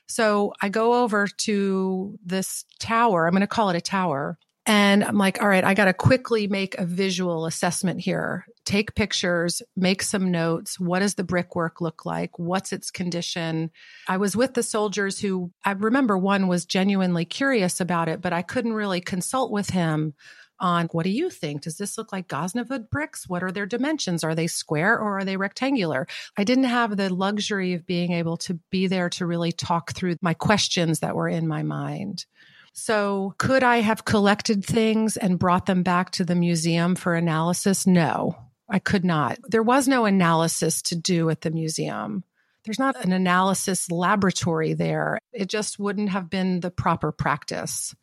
So 0.07 0.53
I 0.61 0.67
go 0.67 1.03
over 1.03 1.25
to 1.25 2.19
this 2.25 2.65
tower. 2.79 3.25
I'm 3.25 3.31
going 3.31 3.41
to 3.41 3.47
call 3.47 3.69
it 3.69 3.77
a 3.77 3.81
tower. 3.81 4.37
And 4.65 5.03
I'm 5.03 5.17
like, 5.17 5.41
all 5.41 5.47
right, 5.47 5.63
I 5.63 5.73
got 5.73 5.85
to 5.85 5.93
quickly 5.93 6.47
make 6.47 6.77
a 6.77 6.85
visual 6.85 7.45
assessment 7.45 8.01
here. 8.01 8.45
Take 8.63 8.93
pictures, 8.93 9.61
make 9.75 10.03
some 10.03 10.29
notes. 10.29 10.79
What 10.79 10.99
does 10.99 11.15
the 11.15 11.23
brickwork 11.23 11.81
look 11.81 12.05
like? 12.05 12.37
What's 12.37 12.71
its 12.71 12.91
condition? 12.91 13.71
I 14.07 14.17
was 14.17 14.35
with 14.35 14.53
the 14.53 14.61
soldiers 14.61 15.17
who 15.19 15.51
I 15.65 15.71
remember 15.71 16.17
one 16.17 16.47
was 16.47 16.65
genuinely 16.65 17.25
curious 17.25 17.79
about 17.79 18.07
it, 18.07 18.21
but 18.21 18.33
I 18.33 18.43
couldn't 18.43 18.73
really 18.73 19.01
consult 19.01 19.51
with 19.51 19.71
him 19.71 20.13
on 20.61 20.87
what 20.91 21.03
do 21.03 21.09
you 21.09 21.29
think? 21.29 21.63
Does 21.63 21.77
this 21.77 21.97
look 21.97 22.13
like 22.13 22.27
Ghaznavid 22.27 22.89
bricks? 22.89 23.27
What 23.27 23.43
are 23.43 23.51
their 23.51 23.65
dimensions? 23.65 24.23
Are 24.23 24.35
they 24.35 24.47
square 24.47 24.97
or 24.97 25.17
are 25.17 25.25
they 25.25 25.35
rectangular? 25.35 26.07
I 26.37 26.43
didn't 26.43 26.65
have 26.65 26.95
the 26.95 27.13
luxury 27.13 27.73
of 27.73 27.85
being 27.85 28.13
able 28.13 28.37
to 28.37 28.59
be 28.69 28.87
there 28.87 29.09
to 29.09 29.25
really 29.25 29.51
talk 29.51 29.93
through 29.93 30.15
my 30.21 30.35
questions 30.35 30.99
that 30.99 31.15
were 31.15 31.27
in 31.27 31.47
my 31.47 31.63
mind. 31.63 32.25
So, 32.73 33.33
could 33.37 33.63
I 33.63 33.77
have 33.77 34.05
collected 34.05 34.63
things 34.63 35.17
and 35.17 35.39
brought 35.39 35.65
them 35.65 35.83
back 35.83 36.11
to 36.11 36.23
the 36.23 36.35
museum 36.35 36.95
for 36.95 37.15
analysis? 37.15 37.85
No, 37.85 38.37
I 38.69 38.79
could 38.79 39.03
not. 39.03 39.39
There 39.49 39.63
was 39.63 39.87
no 39.87 40.05
analysis 40.05 40.81
to 40.83 40.95
do 40.95 41.29
at 41.29 41.41
the 41.41 41.51
museum. 41.51 42.23
There's 42.63 42.79
not 42.79 43.03
an 43.03 43.11
analysis 43.11 43.91
laboratory 43.91 44.73
there. 44.73 45.19
It 45.33 45.49
just 45.49 45.79
wouldn't 45.79 46.09
have 46.09 46.29
been 46.29 46.61
the 46.61 46.71
proper 46.71 47.11
practice. 47.11 47.93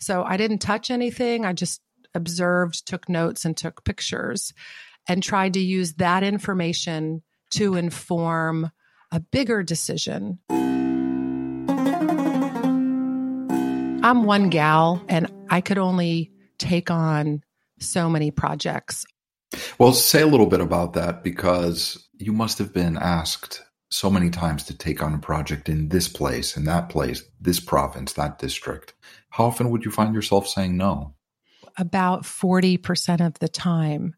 So, 0.00 0.24
I 0.24 0.36
didn't 0.36 0.58
touch 0.58 0.90
anything. 0.90 1.44
I 1.44 1.52
just 1.52 1.80
observed, 2.16 2.86
took 2.86 3.08
notes, 3.08 3.44
and 3.44 3.56
took 3.56 3.84
pictures, 3.84 4.52
and 5.08 5.22
tried 5.22 5.54
to 5.54 5.60
use 5.60 5.94
that 5.94 6.24
information 6.24 7.22
to 7.50 7.76
inform 7.76 8.72
a 9.12 9.20
bigger 9.20 9.62
decision. 9.62 10.40
I'm 14.02 14.24
one 14.24 14.50
gal, 14.50 15.02
and 15.08 15.32
I 15.50 15.60
could 15.60 15.78
only 15.78 16.30
take 16.58 16.90
on 16.90 17.42
so 17.80 18.08
many 18.08 18.30
projects. 18.30 19.04
Well, 19.78 19.92
say 19.92 20.22
a 20.22 20.26
little 20.26 20.46
bit 20.46 20.60
about 20.60 20.92
that 20.92 21.24
because 21.24 22.08
you 22.14 22.32
must 22.32 22.58
have 22.58 22.72
been 22.72 22.96
asked 22.96 23.62
so 23.90 24.08
many 24.08 24.30
times 24.30 24.62
to 24.64 24.78
take 24.78 25.02
on 25.02 25.12
a 25.12 25.18
project 25.18 25.68
in 25.68 25.88
this 25.88 26.06
place, 26.06 26.56
in 26.56 26.64
that 26.64 26.88
place, 26.88 27.24
this 27.40 27.58
province, 27.58 28.12
that 28.12 28.38
district. 28.38 28.94
How 29.30 29.46
often 29.46 29.70
would 29.70 29.84
you 29.84 29.90
find 29.90 30.14
yourself 30.14 30.46
saying 30.46 30.76
no? 30.76 31.15
About 31.76 32.22
40% 32.22 33.24
of 33.24 33.38
the 33.38 33.48
time. 33.48 34.14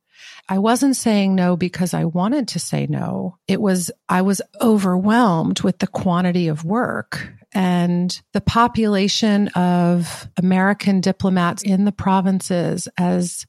I 0.48 0.58
wasn't 0.58 0.96
saying 0.96 1.34
no 1.34 1.56
because 1.56 1.94
I 1.94 2.04
wanted 2.04 2.48
to 2.48 2.58
say 2.58 2.86
no. 2.88 3.38
It 3.46 3.60
was, 3.60 3.90
I 4.08 4.22
was 4.22 4.42
overwhelmed 4.60 5.60
with 5.60 5.78
the 5.78 5.86
quantity 5.86 6.48
of 6.48 6.64
work 6.64 7.32
and 7.52 8.20
the 8.32 8.40
population 8.40 9.48
of 9.48 10.28
American 10.36 11.00
diplomats 11.00 11.62
in 11.62 11.84
the 11.84 11.92
provinces 11.92 12.88
as 12.98 13.46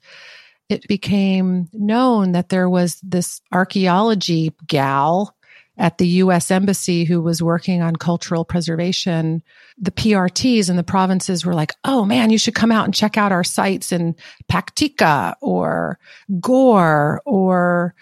it 0.69 0.87
became 0.87 1.67
known 1.73 2.33
that 2.33 2.49
there 2.49 2.69
was 2.69 2.99
this 3.01 3.41
archaeology 3.51 4.53
gal 4.67 5.35
at 5.79 5.97
the 5.97 6.07
US 6.07 6.51
Embassy 6.51 7.05
who 7.05 7.21
was 7.21 7.41
working 7.41 7.81
on 7.81 7.95
cultural 7.95 8.43
preservation, 8.43 9.41
the 9.77 9.91
PRTs 9.91 10.69
in 10.69 10.75
the 10.75 10.83
provinces 10.83 11.45
were 11.45 11.55
like, 11.55 11.73
oh 11.85 12.03
man, 12.03 12.29
you 12.29 12.37
should 12.37 12.53
come 12.53 12.71
out 12.71 12.83
and 12.83 12.93
check 12.93 13.17
out 13.17 13.31
our 13.31 13.45
sites 13.45 13.93
in 13.93 14.15
Paktika 14.51 15.35
or 15.41 15.97
Ghor 16.41 17.21
or 17.25 17.95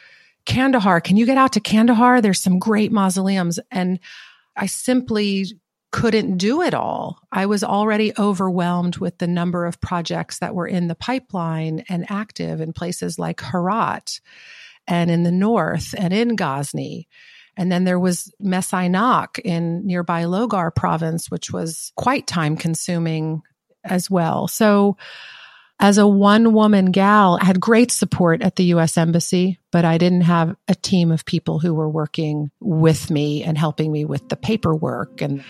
Kandahar. 0.45 0.99
Can 0.99 1.17
you 1.17 1.27
get 1.27 1.37
out 1.37 1.53
to 1.53 1.59
Kandahar? 1.59 2.19
There's 2.19 2.41
some 2.41 2.57
great 2.57 2.91
mausoleums. 2.91 3.59
And 3.69 3.99
I 4.55 4.65
simply 4.65 5.45
couldn't 5.91 6.37
do 6.37 6.63
it 6.63 6.73
all. 6.73 7.19
I 7.31 7.45
was 7.45 7.63
already 7.63 8.11
overwhelmed 8.17 8.97
with 8.97 9.19
the 9.19 9.27
number 9.27 9.65
of 9.65 9.79
projects 9.79 10.39
that 10.39 10.55
were 10.55 10.67
in 10.67 10.87
the 10.87 10.95
pipeline 10.95 11.83
and 11.89 12.09
active 12.09 12.59
in 12.59 12.73
places 12.73 13.19
like 13.19 13.39
Herat 13.39 14.19
and 14.87 15.11
in 15.11 15.23
the 15.23 15.31
north 15.31 15.93
and 15.95 16.11
in 16.11 16.35
Ghazni. 16.35 17.07
And 17.57 17.71
then 17.71 17.83
there 17.83 17.99
was 17.99 18.31
Mes 18.39 18.71
Aynak 18.71 19.39
in 19.39 19.85
nearby 19.85 20.23
Logar 20.23 20.73
province, 20.73 21.31
which 21.31 21.51
was 21.51 21.91
quite 21.97 22.27
time 22.27 22.55
consuming 22.55 23.41
as 23.83 24.09
well. 24.09 24.47
So 24.47 24.95
as 25.79 25.97
a 25.97 26.07
one 26.07 26.53
woman 26.53 26.91
gal, 26.91 27.37
I 27.41 27.45
had 27.45 27.59
great 27.59 27.91
support 27.91 28.41
at 28.41 28.55
the 28.55 28.65
US 28.65 28.97
Embassy, 28.97 29.59
but 29.71 29.85
I 29.85 29.97
didn't 29.97 30.21
have 30.21 30.55
a 30.67 30.75
team 30.75 31.11
of 31.11 31.25
people 31.25 31.59
who 31.59 31.73
were 31.73 31.89
working 31.89 32.51
with 32.59 33.11
me 33.11 33.43
and 33.43 33.57
helping 33.57 33.91
me 33.91 34.05
with 34.05 34.29
the 34.29 34.35
paperwork 34.35 35.21
and 35.21 35.43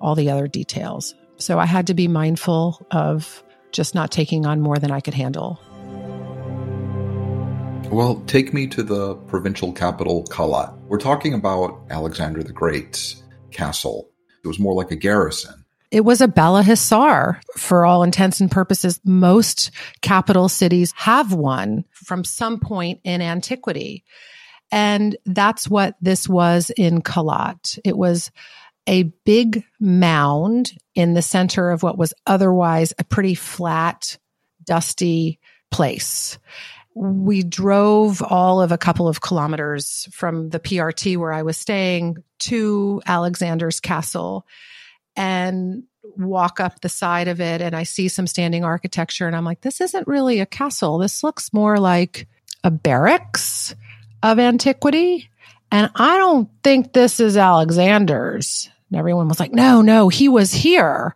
all 0.00 0.14
the 0.14 0.30
other 0.30 0.46
details. 0.46 1.14
So 1.38 1.58
I 1.58 1.66
had 1.66 1.88
to 1.88 1.94
be 1.94 2.08
mindful 2.08 2.86
of 2.90 3.42
just 3.72 3.94
not 3.94 4.10
taking 4.10 4.46
on 4.46 4.60
more 4.60 4.78
than 4.78 4.90
I 4.90 5.00
could 5.00 5.14
handle. 5.14 5.60
Well, 7.90 8.22
take 8.26 8.52
me 8.52 8.66
to 8.68 8.82
the 8.82 9.14
provincial 9.14 9.72
capital, 9.72 10.24
Kalat. 10.24 10.75
We're 10.88 10.98
talking 10.98 11.34
about 11.34 11.80
Alexander 11.90 12.44
the 12.44 12.52
Great's 12.52 13.24
castle. 13.50 14.08
It 14.44 14.46
was 14.46 14.60
more 14.60 14.72
like 14.72 14.92
a 14.92 14.96
garrison. 14.96 15.64
It 15.90 16.04
was 16.04 16.20
a 16.20 16.28
Bala 16.28 16.62
Hissar 16.62 17.40
for 17.56 17.84
all 17.84 18.04
intents 18.04 18.40
and 18.40 18.48
purposes. 18.50 19.00
Most 19.04 19.72
capital 20.02 20.48
cities 20.48 20.92
have 20.96 21.32
one 21.32 21.84
from 21.90 22.22
some 22.22 22.60
point 22.60 23.00
in 23.02 23.20
antiquity. 23.20 24.04
And 24.70 25.16
that's 25.26 25.68
what 25.68 25.96
this 26.00 26.28
was 26.28 26.70
in 26.76 27.02
Kalat. 27.02 27.80
It 27.84 27.96
was 27.96 28.30
a 28.86 29.04
big 29.24 29.64
mound 29.80 30.72
in 30.94 31.14
the 31.14 31.22
center 31.22 31.70
of 31.70 31.82
what 31.82 31.98
was 31.98 32.14
otherwise 32.28 32.92
a 32.98 33.04
pretty 33.04 33.34
flat, 33.34 34.18
dusty 34.64 35.40
place. 35.72 36.38
We 36.98 37.42
drove 37.42 38.22
all 38.22 38.62
of 38.62 38.72
a 38.72 38.78
couple 38.78 39.06
of 39.06 39.20
kilometers 39.20 40.08
from 40.12 40.48
the 40.48 40.58
PRT 40.58 41.18
where 41.18 41.32
I 41.32 41.42
was 41.42 41.58
staying 41.58 42.24
to 42.40 43.02
Alexander's 43.06 43.80
castle 43.80 44.46
and 45.14 45.82
walk 46.16 46.58
up 46.58 46.80
the 46.80 46.88
side 46.88 47.28
of 47.28 47.38
it 47.38 47.60
and 47.60 47.76
I 47.76 47.82
see 47.82 48.08
some 48.08 48.26
standing 48.26 48.64
architecture 48.64 49.26
and 49.26 49.36
I'm 49.36 49.44
like, 49.44 49.60
this 49.60 49.82
isn't 49.82 50.08
really 50.08 50.40
a 50.40 50.46
castle. 50.46 50.96
This 50.96 51.22
looks 51.22 51.52
more 51.52 51.78
like 51.78 52.28
a 52.64 52.70
barracks 52.70 53.74
of 54.22 54.38
antiquity. 54.38 55.28
And 55.70 55.90
I 55.94 56.16
don't 56.16 56.48
think 56.62 56.94
this 56.94 57.20
is 57.20 57.36
Alexander's. 57.36 58.70
And 58.90 58.98
everyone 58.98 59.28
was 59.28 59.38
like, 59.38 59.52
no, 59.52 59.82
no, 59.82 60.08
he 60.08 60.30
was 60.30 60.52
here. 60.52 61.14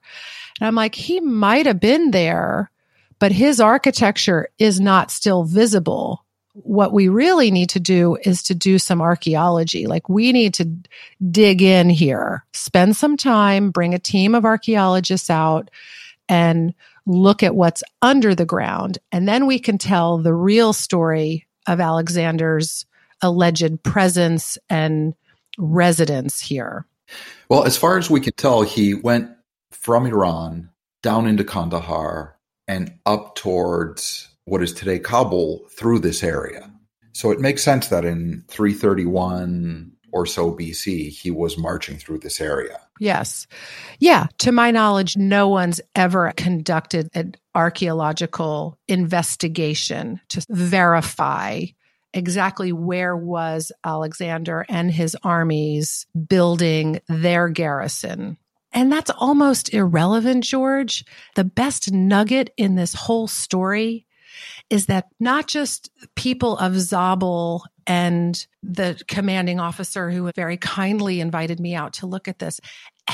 And 0.61 0.67
I'm 0.67 0.75
like, 0.75 0.95
he 0.95 1.21
might 1.21 1.65
have 1.67 1.81
been 1.81 2.11
there, 2.11 2.71
but 3.21 3.31
his 3.31 3.61
architecture 3.61 4.49
is 4.59 4.81
not 4.81 5.13
still 5.13 5.45
visible 5.45 6.25
what 6.55 6.93
we 6.93 7.09
really 7.09 7.51
need 7.51 7.69
to 7.71 7.81
do 7.81 8.17
is 8.25 8.43
to 8.45 8.55
do 8.55 8.79
some 8.79 9.01
archaeology. 9.01 9.87
Like 9.87 10.09
we 10.09 10.33
need 10.33 10.55
to 10.55 10.69
dig 11.31 11.63
in 11.63 11.89
here, 11.89 12.45
spend 12.53 12.97
some 12.97 13.17
time, 13.17 13.71
bring 13.71 13.95
a 13.95 13.99
team 13.99 14.35
of 14.35 14.45
archaeologists 14.45 15.31
out 15.31 15.71
and 16.29 16.75
look 17.07 17.43
at 17.43 17.55
what's 17.55 17.83
under 18.03 18.35
the 18.35 18.47
ground. 18.47 18.99
And 19.13 19.29
then 19.29 19.47
we 19.47 19.59
can 19.59 19.79
tell 19.79 20.19
the 20.19 20.35
real 20.35 20.73
story 20.73 21.47
of 21.67 21.81
Alexander's 21.81 22.87
alleged 23.23 23.83
presence 23.83 24.59
and 24.69 25.15
residence 25.59 26.41
here. 26.41 26.87
Well, 27.49 27.65
as 27.65 27.77
far 27.77 27.99
as 27.99 28.09
we 28.09 28.21
can 28.21 28.33
tell, 28.35 28.63
he 28.63 28.95
went 28.95 29.31
from 29.71 30.07
Iran 30.07 30.71
down 31.03 31.27
into 31.27 31.45
Kandahar 31.45 32.37
and 32.71 32.93
up 33.05 33.35
towards 33.35 34.29
what 34.45 34.63
is 34.63 34.73
today 34.73 35.01
Kabul 35.01 35.67
through 35.77 35.99
this 35.99 36.23
area. 36.23 36.73
So 37.11 37.33
it 37.33 37.41
makes 37.41 37.65
sense 37.65 37.89
that 37.89 38.05
in 38.05 38.45
331 38.47 39.91
or 40.13 40.25
so 40.25 40.53
BC, 40.53 41.09
he 41.09 41.33
was 41.33 41.59
marching 41.59 41.97
through 41.97 42.19
this 42.19 42.41
area. 42.41 42.81
Yes. 43.01 43.49
Yeah. 43.99 44.29
To 44.39 44.53
my 44.53 44.71
knowledge, 44.71 45.17
no 45.17 45.49
one's 45.49 45.81
ever 45.97 46.33
conducted 46.37 47.09
an 47.13 47.35
archaeological 47.57 48.79
investigation 48.87 50.21
to 50.29 50.47
verify 50.49 51.65
exactly 52.15 52.73
where 52.73 53.17
was 53.17 53.73
Alexander 53.85 54.65
and 54.69 54.93
his 54.93 55.17
armies 55.25 56.07
building 56.29 57.01
their 57.09 57.49
garrison. 57.49 58.37
And 58.73 58.91
that's 58.93 59.11
almost 59.11 59.75
irrelevant, 59.75 60.45
George. 60.45 61.05
The 61.35 61.45
best 61.45 61.93
nugget 61.93 62.51
in 62.57 62.77
this 62.77 62.95
whole 62.95 63.27
story 63.27 64.07
is 64.69 64.87
that 64.87 65.09
not 65.19 65.49
just 65.49 65.91
people 66.15 66.57
of 66.59 66.75
Zabul 66.75 67.63
and 67.87 68.47
the 68.63 69.03
commanding 69.09 69.59
officer 69.59 70.11
who 70.11 70.31
very 70.33 70.57
kindly 70.57 71.21
invited 71.21 71.59
me 71.59 71.75
out 71.75 71.95
to 71.95 72.07
look 72.07 72.29
at 72.29 72.39
this, 72.39 72.61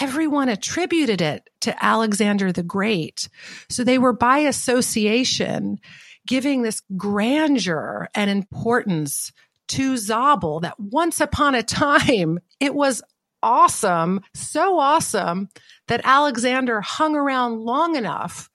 everyone 0.00 0.48
attributed 0.48 1.22
it 1.22 1.48
to 1.60 1.84
Alexander 1.84 2.52
the 2.52 2.62
Great. 2.62 3.28
So 3.70 3.82
they 3.82 3.98
were 3.98 4.12
by 4.12 4.38
association 4.40 5.78
giving 6.26 6.62
this 6.62 6.82
grandeur 6.96 8.08
and 8.14 8.28
importance 8.28 9.32
to 9.68 9.94
Zabul 9.94 10.62
that 10.62 10.78
once 10.78 11.20
upon 11.20 11.54
a 11.54 11.62
time 11.62 12.38
it 12.60 12.74
was 12.74 13.02
awesome, 13.42 14.20
so 14.35 14.79
awesome 14.79 15.49
that 15.88 16.01
Alexander 16.05 16.81
hung 16.81 17.14
around 17.14 17.61
long 17.61 17.96
enough 17.96 18.51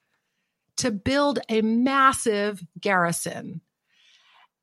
to 0.78 0.92
build 0.92 1.40
a 1.50 1.62
massive 1.62 2.64
garrison. 2.80 3.62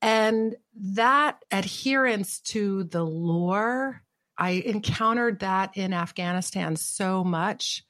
And 0.01 0.57
that 0.75 1.43
adherence 1.51 2.41
to 2.41 2.85
the 2.85 3.05
lore, 3.05 4.03
I 4.37 4.51
encountered 4.51 5.41
that 5.41 5.77
in 5.77 5.93
Afghanistan 5.93 6.77
so 6.77 7.25
much. 7.25 7.85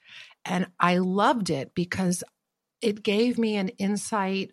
And 0.44 0.68
I 0.80 0.98
loved 0.98 1.50
it 1.50 1.74
because 1.74 2.24
it 2.80 3.02
gave 3.02 3.38
me 3.38 3.56
an 3.56 3.68
insight. 3.70 4.52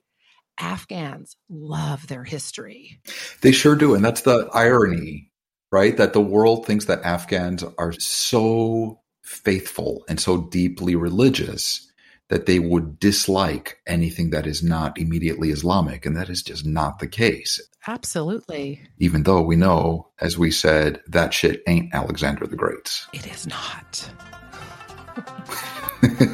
Afghans 0.58 1.36
love 1.50 2.08
their 2.08 2.24
history. 2.24 3.02
They 3.42 3.52
sure 3.52 3.76
do. 3.76 3.94
And 3.94 4.04
that's 4.04 4.22
the 4.22 4.50
irony, 4.54 5.32
right? 5.72 5.98
That 5.98 6.14
the 6.14 6.22
world 6.22 6.66
thinks 6.66 6.86
that 6.86 7.04
Afghans 7.04 7.64
are 7.78 7.94
so 7.94 9.02
faithful 9.24 10.04
and 10.08 10.20
so 10.20 10.42
deeply 10.42 10.96
religious 10.96 11.92
that 12.30 12.46
they 12.48 12.60
would 12.60 13.00
dislike 13.00 13.78
anything 13.86 14.32
that 14.32 14.48
is 14.48 14.64
not 14.64 14.98
immediately 14.98 15.52
Islamic. 15.52 16.06
And 16.06 16.18
that 16.18 16.30
is 16.30 16.42
just 16.42 16.66
not 16.66 17.00
the 17.00 17.08
case. 17.08 17.62
Absolutely. 17.88 18.82
Even 18.98 19.24
though 19.24 19.42
we 19.42 19.56
know, 19.56 20.10
as 20.20 20.38
we 20.38 20.50
said, 20.50 21.02
that 21.08 21.34
shit 21.34 21.62
ain't 21.68 21.94
Alexander 21.94 22.48
the 22.48 22.56
Great's. 22.56 23.08
It 23.14 23.28
is 23.28 23.46
not. 23.46 24.10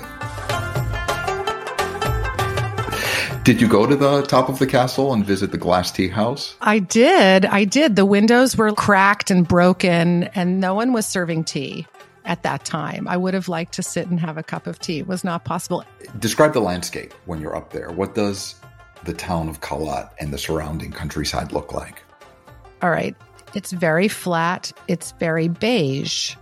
Did 3.43 3.59
you 3.59 3.67
go 3.67 3.87
to 3.87 3.95
the 3.95 4.21
top 4.21 4.49
of 4.49 4.59
the 4.59 4.67
castle 4.67 5.13
and 5.13 5.25
visit 5.25 5.51
the 5.51 5.57
glass 5.57 5.91
tea 5.91 6.09
house? 6.09 6.55
I 6.61 6.77
did. 6.77 7.43
I 7.43 7.63
did. 7.63 7.95
The 7.95 8.05
windows 8.05 8.55
were 8.55 8.71
cracked 8.71 9.31
and 9.31 9.47
broken, 9.47 10.25
and 10.35 10.59
no 10.59 10.75
one 10.75 10.93
was 10.93 11.07
serving 11.07 11.45
tea 11.45 11.87
at 12.23 12.43
that 12.43 12.65
time. 12.65 13.07
I 13.07 13.17
would 13.17 13.33
have 13.33 13.49
liked 13.49 13.73
to 13.73 13.83
sit 13.83 14.07
and 14.07 14.19
have 14.19 14.37
a 14.37 14.43
cup 14.43 14.67
of 14.67 14.77
tea. 14.77 14.99
It 14.99 15.07
was 15.07 15.23
not 15.23 15.43
possible. 15.43 15.83
Describe 16.19 16.53
the 16.53 16.59
landscape 16.59 17.13
when 17.25 17.41
you're 17.41 17.55
up 17.55 17.73
there. 17.73 17.89
What 17.91 18.13
does 18.13 18.55
the 19.05 19.13
town 19.13 19.49
of 19.49 19.59
Kalat 19.59 20.11
and 20.19 20.31
the 20.31 20.37
surrounding 20.37 20.91
countryside 20.91 21.51
look 21.51 21.73
like? 21.73 22.03
All 22.83 22.91
right. 22.91 23.15
It's 23.55 23.71
very 23.71 24.07
flat, 24.07 24.71
it's 24.87 25.13
very 25.13 25.47
beige. 25.47 26.35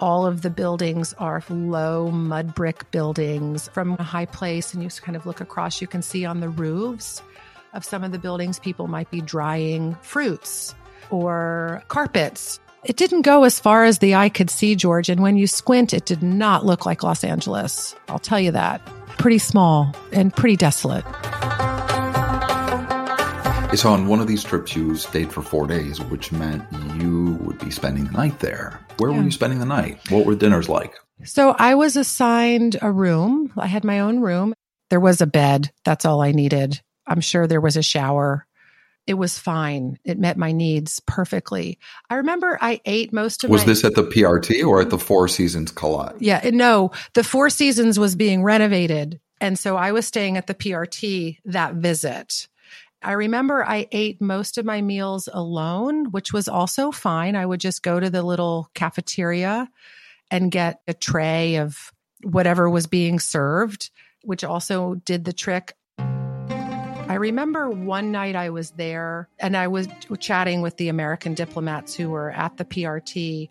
All 0.00 0.26
of 0.26 0.42
the 0.42 0.50
buildings 0.50 1.14
are 1.18 1.42
low 1.48 2.10
mud 2.10 2.54
brick 2.54 2.90
buildings 2.90 3.68
from 3.68 3.92
a 3.98 4.02
high 4.02 4.26
place, 4.26 4.74
and 4.74 4.82
you 4.82 4.88
kind 4.88 5.14
of 5.14 5.26
look 5.26 5.40
across, 5.40 5.80
you 5.80 5.86
can 5.86 6.02
see 6.02 6.24
on 6.24 6.40
the 6.40 6.48
roofs 6.48 7.22
of 7.74 7.84
some 7.84 8.02
of 8.02 8.10
the 8.10 8.18
buildings, 8.18 8.58
people 8.58 8.88
might 8.88 9.10
be 9.10 9.20
drying 9.20 9.94
fruits 10.02 10.74
or 11.10 11.82
carpets 11.88 12.60
it 12.82 12.96
didn't 12.96 13.22
go 13.22 13.44
as 13.44 13.60
far 13.60 13.84
as 13.84 13.98
the 13.98 14.14
eye 14.14 14.30
could 14.30 14.48
see, 14.48 14.74
George. 14.74 15.10
And 15.10 15.20
when 15.20 15.36
you 15.36 15.46
squint, 15.46 15.92
it 15.92 16.06
did 16.06 16.22
not 16.22 16.64
look 16.64 16.86
like 16.86 17.02
Los 17.02 17.24
Angeles. 17.24 17.94
I'll 18.08 18.18
tell 18.18 18.40
you 18.40 18.52
that. 18.52 18.84
Pretty 19.18 19.38
small 19.38 19.94
and 20.12 20.34
pretty 20.34 20.56
desolate. 20.56 21.04
So, 23.76 23.92
on 23.92 24.08
one 24.08 24.20
of 24.20 24.26
these 24.26 24.42
trips, 24.42 24.74
you 24.74 24.96
stayed 24.96 25.32
for 25.32 25.42
four 25.42 25.66
days, 25.66 26.00
which 26.00 26.32
meant 26.32 26.64
you 27.00 27.38
would 27.42 27.58
be 27.60 27.70
spending 27.70 28.04
the 28.04 28.12
night 28.12 28.40
there. 28.40 28.80
Where 28.98 29.10
yeah. 29.10 29.18
were 29.18 29.22
you 29.22 29.30
spending 29.30 29.60
the 29.60 29.64
night? 29.64 30.00
What 30.10 30.26
were 30.26 30.34
dinners 30.34 30.68
like? 30.68 30.94
So, 31.24 31.54
I 31.58 31.76
was 31.76 31.96
assigned 31.96 32.78
a 32.82 32.90
room. 32.90 33.52
I 33.56 33.68
had 33.68 33.84
my 33.84 34.00
own 34.00 34.20
room. 34.20 34.54
There 34.90 35.00
was 35.00 35.20
a 35.20 35.26
bed. 35.26 35.70
That's 35.84 36.04
all 36.04 36.20
I 36.20 36.32
needed. 36.32 36.80
I'm 37.06 37.20
sure 37.20 37.46
there 37.46 37.60
was 37.60 37.76
a 37.76 37.82
shower 37.82 38.46
it 39.10 39.14
was 39.14 39.38
fine. 39.38 39.98
It 40.04 40.20
met 40.20 40.36
my 40.36 40.52
needs 40.52 41.00
perfectly. 41.00 41.80
I 42.08 42.16
remember 42.16 42.56
I 42.60 42.80
ate 42.84 43.12
most 43.12 43.42
of 43.42 43.50
Was 43.50 43.62
my- 43.62 43.66
this 43.66 43.84
at 43.84 43.96
the 43.96 44.04
PRT 44.04 44.64
or 44.64 44.80
at 44.80 44.90
the 44.90 44.98
Four 44.98 45.26
Seasons 45.26 45.72
Kalat? 45.72 46.14
Yeah, 46.20 46.48
no, 46.52 46.92
the 47.14 47.24
Four 47.24 47.50
Seasons 47.50 47.98
was 47.98 48.14
being 48.14 48.44
renovated. 48.44 49.18
And 49.40 49.58
so 49.58 49.76
I 49.76 49.90
was 49.90 50.06
staying 50.06 50.36
at 50.36 50.46
the 50.46 50.54
PRT 50.54 51.38
that 51.46 51.74
visit. 51.74 52.46
I 53.02 53.12
remember 53.12 53.64
I 53.64 53.88
ate 53.92 54.20
most 54.20 54.58
of 54.58 54.66
my 54.66 54.82
meals 54.82 55.28
alone, 55.32 56.10
which 56.10 56.32
was 56.32 56.48
also 56.48 56.92
fine. 56.92 57.34
I 57.34 57.46
would 57.46 57.60
just 57.60 57.82
go 57.82 57.98
to 57.98 58.10
the 58.10 58.22
little 58.22 58.68
cafeteria 58.74 59.70
and 60.30 60.50
get 60.50 60.80
a 60.86 60.94
tray 60.94 61.56
of 61.56 61.92
whatever 62.22 62.68
was 62.68 62.86
being 62.86 63.18
served 63.18 63.90
which 64.22 64.44
also 64.44 64.94
did 65.04 65.24
the 65.24 65.32
trick. 65.32 65.74
I 65.98 67.14
remember 67.14 67.68
one 67.68 68.12
night 68.12 68.36
I 68.36 68.50
was 68.50 68.70
there 68.72 69.28
and 69.38 69.56
I 69.56 69.66
was 69.66 69.88
chatting 70.20 70.62
with 70.62 70.76
the 70.76 70.88
American 70.88 71.34
diplomats 71.34 71.94
who 71.94 72.10
were 72.10 72.30
at 72.30 72.56
the 72.56 72.64
PRT 72.64 73.50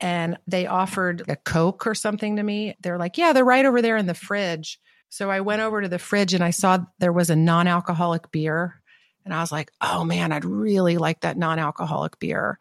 and 0.00 0.36
they 0.48 0.66
offered 0.66 1.22
a 1.28 1.36
Coke 1.36 1.86
or 1.86 1.94
something 1.94 2.36
to 2.36 2.42
me. 2.42 2.74
They're 2.80 2.98
like, 2.98 3.18
yeah, 3.18 3.32
they're 3.32 3.44
right 3.44 3.64
over 3.64 3.80
there 3.82 3.96
in 3.96 4.06
the 4.06 4.14
fridge. 4.14 4.80
So 5.12 5.30
I 5.30 5.42
went 5.42 5.60
over 5.60 5.82
to 5.82 5.90
the 5.90 5.98
fridge 5.98 6.32
and 6.32 6.42
I 6.42 6.52
saw 6.52 6.86
there 6.98 7.12
was 7.12 7.28
a 7.28 7.36
non 7.36 7.68
alcoholic 7.68 8.32
beer. 8.32 8.80
And 9.26 9.34
I 9.34 9.40
was 9.40 9.52
like, 9.52 9.70
oh 9.82 10.04
man, 10.04 10.32
I'd 10.32 10.46
really 10.46 10.96
like 10.96 11.20
that 11.20 11.36
non 11.36 11.58
alcoholic 11.58 12.18
beer. 12.18 12.58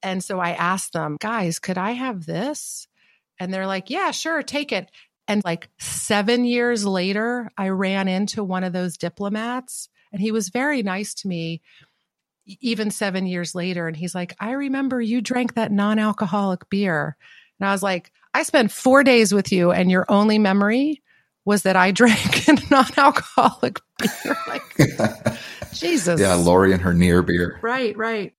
And 0.00 0.22
so 0.22 0.38
I 0.38 0.50
asked 0.50 0.92
them, 0.92 1.16
guys, 1.18 1.58
could 1.58 1.76
I 1.76 1.90
have 1.90 2.26
this? 2.26 2.86
And 3.40 3.52
they're 3.52 3.66
like, 3.66 3.90
yeah, 3.90 4.12
sure, 4.12 4.40
take 4.44 4.70
it. 4.70 4.88
And 5.26 5.42
like 5.44 5.68
seven 5.80 6.44
years 6.44 6.86
later, 6.86 7.50
I 7.58 7.70
ran 7.70 8.06
into 8.06 8.44
one 8.44 8.62
of 8.62 8.72
those 8.72 8.96
diplomats 8.96 9.88
and 10.12 10.20
he 10.20 10.30
was 10.30 10.50
very 10.50 10.84
nice 10.84 11.12
to 11.14 11.28
me, 11.28 11.60
even 12.60 12.92
seven 12.92 13.26
years 13.26 13.52
later. 13.52 13.88
And 13.88 13.96
he's 13.96 14.14
like, 14.14 14.36
I 14.38 14.52
remember 14.52 15.00
you 15.00 15.20
drank 15.20 15.54
that 15.54 15.72
non 15.72 15.98
alcoholic 15.98 16.70
beer. 16.70 17.16
And 17.58 17.68
I 17.68 17.72
was 17.72 17.82
like, 17.82 18.12
I 18.32 18.44
spent 18.44 18.70
four 18.70 19.02
days 19.02 19.34
with 19.34 19.50
you 19.50 19.72
and 19.72 19.90
your 19.90 20.06
only 20.08 20.38
memory 20.38 21.02
was 21.44 21.62
that 21.62 21.76
I 21.76 21.90
drank 21.90 22.48
a 22.48 22.54
non 22.70 22.86
alcoholic 22.96 23.80
beer. 23.98 24.36
like, 24.48 25.38
Jesus. 25.72 26.20
Yeah, 26.20 26.34
Lori 26.34 26.72
and 26.72 26.80
her 26.82 26.94
near 26.94 27.22
beer. 27.22 27.58
Right, 27.62 27.96
right. 27.96 28.32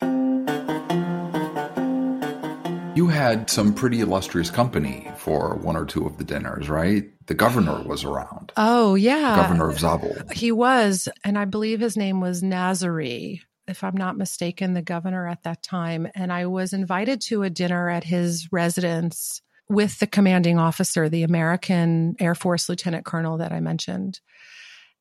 You 2.95 3.07
had 3.07 3.49
some 3.49 3.73
pretty 3.73 3.99
illustrious 3.99 4.49
company 4.49 5.11
for 5.17 5.55
one 5.55 5.75
or 5.75 5.85
two 5.85 6.05
of 6.05 6.17
the 6.17 6.23
dinners, 6.23 6.69
right? 6.69 7.03
The 7.27 7.33
governor 7.33 7.83
was 7.83 8.05
around. 8.05 8.53
Oh, 8.55 8.95
yeah. 8.95 9.35
Governor 9.35 9.69
of 9.69 9.77
Zabul. 9.77 10.31
He 10.31 10.53
was, 10.53 11.09
and 11.25 11.37
I 11.37 11.43
believe 11.43 11.81
his 11.81 11.97
name 11.97 12.21
was 12.21 12.41
Nazari, 12.41 13.41
if 13.67 13.83
I'm 13.83 13.97
not 13.97 14.15
mistaken, 14.15 14.73
the 14.73 14.81
governor 14.81 15.27
at 15.27 15.43
that 15.43 15.61
time. 15.61 16.07
And 16.15 16.31
I 16.31 16.45
was 16.45 16.71
invited 16.71 17.19
to 17.23 17.43
a 17.43 17.49
dinner 17.49 17.89
at 17.89 18.05
his 18.05 18.47
residence 18.53 19.41
with 19.69 19.99
the 19.99 20.07
commanding 20.07 20.59
officer, 20.59 21.09
the 21.09 21.23
American 21.23 22.15
Air 22.19 22.35
Force 22.35 22.69
Lieutenant 22.69 23.05
Colonel 23.05 23.37
that 23.37 23.51
I 23.51 23.59
mentioned. 23.59 24.19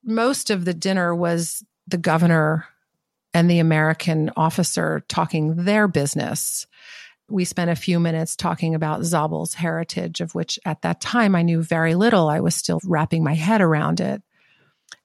Most 0.03 0.51
of 0.51 0.65
the 0.65 0.75
dinner 0.75 1.15
was 1.15 1.63
the 1.87 1.99
governor 1.99 2.67
and 3.33 3.51
the 3.51 3.59
American 3.59 4.31
officer 4.37 5.03
talking 5.09 5.65
their 5.65 5.89
business 5.89 6.67
we 7.29 7.45
spent 7.45 7.71
a 7.71 7.77
few 7.77 7.99
minutes 7.99 8.37
talking 8.37 8.75
about 8.75 9.05
Zabul's 9.05 9.55
heritage, 9.55 10.21
of 10.21 10.35
which 10.35 10.59
at 10.65 10.83
that 10.83 11.01
time 11.01 11.35
I 11.35 11.43
knew 11.43 11.63
very 11.63 11.95
little. 11.95 12.29
I 12.29 12.41
was 12.41 12.55
still 12.55 12.81
wrapping 12.85 13.25
my 13.25 13.35
head 13.35 13.61
around 13.61 14.01
it. 14.01 14.23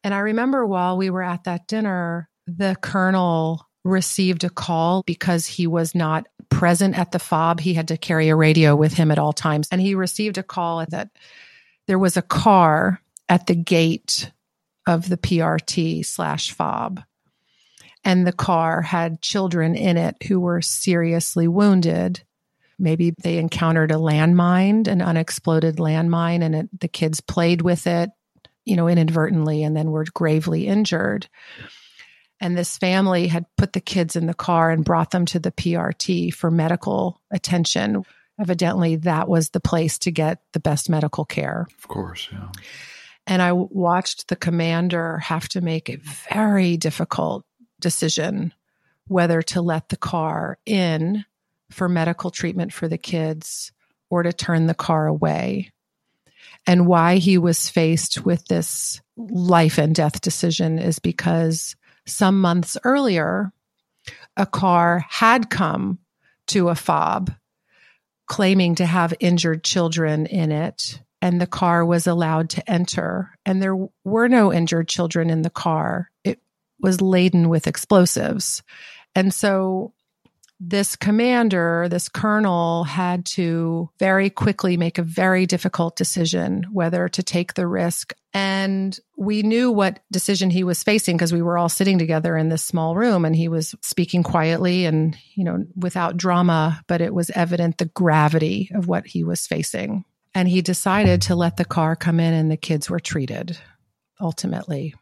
And 0.04 0.14
I 0.14 0.20
remember 0.20 0.66
while 0.66 0.98
we 0.98 1.10
were 1.10 1.24
at 1.24 1.46
that 1.46 1.68
dinner, 1.68 2.30
the 2.46 2.76
colonel 2.82 3.66
received 3.84 4.44
a 4.44 4.50
call 4.50 5.04
because 5.04 5.46
he 5.46 5.66
was 5.68 5.96
not 5.96 6.28
present 6.50 6.98
at 6.98 7.12
the 7.12 7.20
fob. 7.20 7.60
He 7.60 7.74
had 7.74 7.90
to 7.90 7.98
carry 7.98 8.30
a 8.30 8.36
radio 8.36 8.76
with 8.76 8.94
him 8.94 9.12
at 9.12 9.20
all 9.20 9.34
times. 9.34 9.68
And 9.72 9.80
he 9.80 9.96
received 9.96 10.38
a 10.38 10.44
call 10.44 10.86
that 10.88 11.10
there 11.88 12.00
was 12.00 12.18
a 12.18 12.22
car 12.22 13.02
at 13.28 13.48
the 13.48 13.56
gate 13.56 14.32
of 14.88 15.08
the 15.08 15.18
PRT 15.18 16.06
slash 16.06 16.52
fob 16.52 17.04
and 18.04 18.26
the 18.26 18.34
car 18.34 18.82
had 18.82 19.22
children 19.22 19.76
in 19.76 19.98
it 19.98 20.16
who 20.24 20.40
were 20.40 20.62
seriously 20.62 21.48
wounded. 21.48 22.22
Maybe 22.78 23.12
they 23.12 23.38
encountered 23.38 23.92
a 23.92 23.96
landmine, 23.96 24.88
an 24.88 25.02
unexploded 25.02 25.78
landmine, 25.78 26.42
and 26.42 26.56
it, 26.56 26.80
the 26.80 26.88
kids 26.88 27.20
played 27.20 27.62
with 27.62 27.88
it, 27.88 28.10
you 28.64 28.76
know, 28.76 28.88
inadvertently 28.88 29.64
and 29.64 29.76
then 29.76 29.92
were 29.92 30.06
gravely 30.14 30.68
injured. 30.68 31.28
And 32.42 32.58
this 32.58 32.78
family 32.78 33.28
had 33.28 33.46
put 33.58 33.74
the 33.74 33.82
kids 33.82 34.16
in 34.16 34.26
the 34.26 34.34
car 34.34 34.72
and 34.72 34.86
brought 34.86 35.12
them 35.12 35.26
to 35.28 35.40
the 35.40 35.52
PRT 35.52 36.34
for 36.34 36.50
medical 36.50 37.22
attention. 37.32 38.04
Evidently, 38.40 38.96
that 38.98 39.28
was 39.28 39.50
the 39.50 39.60
place 39.60 40.00
to 40.00 40.12
get 40.12 40.42
the 40.54 40.60
best 40.60 40.90
medical 40.90 41.26
care. 41.26 41.68
Of 41.78 41.88
course, 41.88 42.30
yeah. 42.32 42.48
And 43.28 43.42
I 43.42 43.52
watched 43.52 44.30
the 44.30 44.36
commander 44.36 45.20
have 45.20 45.50
to 45.50 45.62
make 45.62 45.90
a 45.90 46.00
very 46.30 46.78
difficult 46.78 47.46
decision 47.80 48.54
whether 49.08 49.42
to 49.42 49.62
let 49.62 49.90
the 49.90 49.98
car 49.98 50.58
in 50.66 51.26
for 51.72 51.90
medical 51.90 52.32
treatment 52.32 52.72
for 52.72 52.88
the 52.88 52.98
kids 52.98 53.72
or 54.10 54.24
to 54.24 54.32
turn 54.32 54.68
the 54.68 54.74
car 54.74 55.08
away. 55.08 55.72
And 56.66 56.88
why 56.88 57.18
he 57.18 57.38
was 57.38 57.70
faced 57.70 58.24
with 58.26 58.46
this 58.46 59.02
life 59.18 59.78
and 59.78 59.94
death 59.94 60.22
decision 60.22 60.80
is 60.80 61.00
because 61.00 61.76
some 62.10 62.42
months 62.42 62.78
earlier, 62.84 63.52
a 64.36 64.46
car 64.46 65.06
had 65.10 65.50
come 65.50 66.00
to 66.48 66.70
a 66.70 66.76
fob 66.76 67.32
claiming 68.30 68.76
to 68.76 68.86
have 68.86 69.14
injured 69.20 69.64
children 69.64 70.26
in 70.28 70.52
it, 70.52 71.02
and 71.22 71.42
the 71.42 71.48
car 71.48 71.84
was 71.84 72.08
allowed 72.08 72.50
to 72.52 72.70
enter. 72.70 73.32
And 73.46 73.62
there 73.62 73.76
were 74.04 74.30
no 74.30 74.54
injured 74.54 74.88
children 74.88 75.30
in 75.30 75.42
the 75.42 75.50
car. 75.50 76.12
It 76.24 76.40
was 76.80 77.02
laden 77.02 77.50
with 77.50 77.68
explosives. 77.68 78.64
And 79.16 79.34
so 79.34 79.94
this 80.60 80.96
commander, 80.96 81.88
this 81.90 82.10
colonel 82.10 82.84
had 82.84 83.26
to 83.26 83.90
very 83.98 84.30
quickly 84.30 84.76
make 84.76 84.98
a 84.98 85.04
very 85.04 85.46
difficult 85.46 85.96
decision 85.96 86.66
whether 86.72 87.08
to 87.08 87.24
take 87.24 87.54
the 87.54 87.66
risk. 87.66 88.14
And 88.34 88.98
we 89.18 89.42
knew 89.42 89.72
what 89.72 90.02
decision 90.12 90.50
he 90.50 90.64
was 90.64 90.84
facing 90.84 91.16
because 91.16 91.32
we 91.32 91.42
were 91.42 91.58
all 91.58 91.70
sitting 91.70 91.98
together 91.98 92.36
in 92.36 92.50
this 92.50 92.64
small 92.64 92.96
room 92.96 93.24
and 93.24 93.36
he 93.36 93.48
was 93.48 93.74
speaking 93.82 94.22
quietly 94.22 94.86
and, 94.86 95.18
you 95.36 95.46
know, 95.46 95.66
without 95.76 96.18
drama, 96.18 96.82
but 96.88 97.02
it 97.02 97.14
was 97.14 97.30
evident 97.32 97.78
the 97.78 97.86
gravity 97.86 98.70
of 98.76 98.88
what 98.88 99.08
he 99.08 99.24
was 99.24 99.48
facing. 99.48 100.04
And 100.36 100.48
he 100.48 100.62
decided 100.62 101.24
to 101.24 101.36
let 101.36 101.58
the 101.58 101.66
car 101.66 101.96
come 101.96 102.20
in 102.20 102.34
and 102.34 102.52
the 102.52 102.58
kids 102.58 102.90
were 102.90 103.00
treated 103.00 103.58
ultimately. 104.20 104.94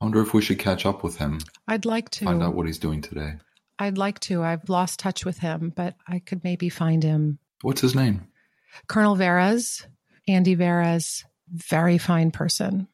I 0.00 0.04
wonder 0.04 0.22
if 0.22 0.32
we 0.32 0.40
should 0.40 0.58
catch 0.58 0.86
up 0.86 1.02
with 1.02 1.18
him. 1.18 1.40
I'd 1.68 1.84
like 1.84 2.08
to 2.10 2.24
find 2.24 2.42
out 2.42 2.54
what 2.54 2.66
he's 2.66 2.78
doing 2.78 3.02
today. 3.02 3.34
I'd 3.80 3.98
like 3.98 4.20
to. 4.20 4.42
I've 4.42 4.68
lost 4.68 5.00
touch 5.00 5.24
with 5.24 5.38
him, 5.38 5.72
but 5.74 5.96
I 6.06 6.20
could 6.20 6.44
maybe 6.44 6.68
find 6.68 7.02
him. 7.02 7.38
What's 7.62 7.80
his 7.80 7.94
name? 7.94 8.28
Colonel 8.86 9.16
Veras, 9.16 9.84
Andy 10.28 10.54
Veras, 10.54 11.24
very 11.50 11.98
fine 11.98 12.30
person. 12.30 12.86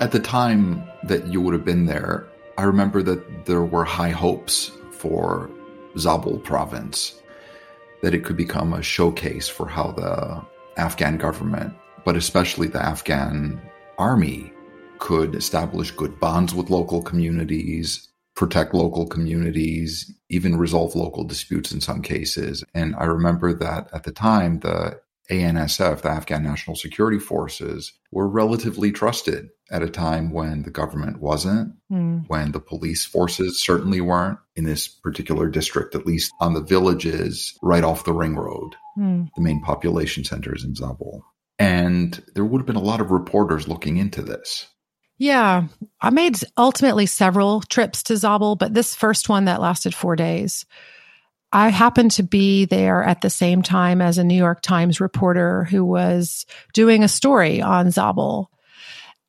At 0.00 0.12
the 0.12 0.20
time 0.20 0.88
that 1.04 1.26
you 1.26 1.40
would 1.40 1.52
have 1.52 1.64
been 1.64 1.86
there, 1.86 2.26
I 2.56 2.62
remember 2.62 3.02
that 3.02 3.44
there 3.44 3.64
were 3.64 3.84
high 3.84 4.10
hopes 4.10 4.70
for 4.92 5.50
Zabul 5.96 6.42
province, 6.42 7.20
that 8.02 8.14
it 8.14 8.24
could 8.24 8.36
become 8.36 8.72
a 8.72 8.82
showcase 8.82 9.48
for 9.48 9.68
how 9.68 9.92
the 9.92 10.42
Afghan 10.80 11.18
government 11.18 11.74
but 12.06 12.16
especially 12.16 12.68
the 12.68 12.80
Afghan 12.80 13.60
army, 13.98 14.52
could 14.98 15.34
establish 15.34 15.90
good 15.90 16.18
bonds 16.20 16.54
with 16.54 16.70
local 16.70 17.02
communities, 17.02 18.08
protect 18.34 18.74
local 18.74 19.06
communities, 19.06 20.12
even 20.28 20.56
resolve 20.56 20.94
local 20.94 21.24
disputes 21.24 21.72
in 21.72 21.80
some 21.80 22.02
cases. 22.02 22.64
And 22.74 22.94
I 22.96 23.04
remember 23.04 23.52
that 23.54 23.88
at 23.92 24.04
the 24.04 24.12
time, 24.12 24.60
the 24.60 25.00
ANSF, 25.30 26.02
the 26.02 26.10
Afghan 26.10 26.42
National 26.42 26.76
Security 26.76 27.18
Forces, 27.18 27.92
were 28.12 28.28
relatively 28.28 28.92
trusted 28.92 29.48
at 29.70 29.82
a 29.82 29.90
time 29.90 30.30
when 30.30 30.62
the 30.62 30.70
government 30.70 31.20
wasn't, 31.20 31.74
mm. 31.90 32.24
when 32.28 32.52
the 32.52 32.60
police 32.60 33.04
forces 33.04 33.60
certainly 33.60 34.00
weren't 34.00 34.38
in 34.54 34.64
this 34.64 34.86
particular 34.86 35.48
district, 35.48 35.94
at 35.94 36.06
least 36.06 36.32
on 36.40 36.54
the 36.54 36.62
villages 36.62 37.58
right 37.62 37.82
off 37.82 38.04
the 38.04 38.12
ring 38.12 38.36
road. 38.36 38.76
Mm. 38.96 39.28
The 39.34 39.42
main 39.42 39.60
population 39.62 40.24
centers 40.24 40.62
in 40.62 40.74
Zabul. 40.74 41.22
And 41.58 42.22
there 42.34 42.44
would 42.44 42.60
have 42.60 42.66
been 42.66 42.76
a 42.76 42.80
lot 42.80 43.00
of 43.00 43.10
reporters 43.10 43.66
looking 43.66 43.96
into 43.96 44.22
this. 44.22 44.68
Yeah, 45.18 45.64
I 46.00 46.10
made 46.10 46.36
ultimately 46.58 47.06
several 47.06 47.62
trips 47.62 48.02
to 48.04 48.14
Zabul, 48.14 48.58
but 48.58 48.74
this 48.74 48.94
first 48.94 49.28
one 49.28 49.46
that 49.46 49.60
lasted 49.60 49.94
four 49.94 50.14
days, 50.14 50.66
I 51.52 51.70
happened 51.70 52.10
to 52.12 52.22
be 52.22 52.66
there 52.66 53.02
at 53.02 53.22
the 53.22 53.30
same 53.30 53.62
time 53.62 54.02
as 54.02 54.18
a 54.18 54.24
New 54.24 54.36
York 54.36 54.60
Times 54.60 55.00
reporter 55.00 55.64
who 55.64 55.84
was 55.84 56.44
doing 56.74 57.02
a 57.02 57.08
story 57.08 57.62
on 57.62 57.86
Zabul. 57.86 58.46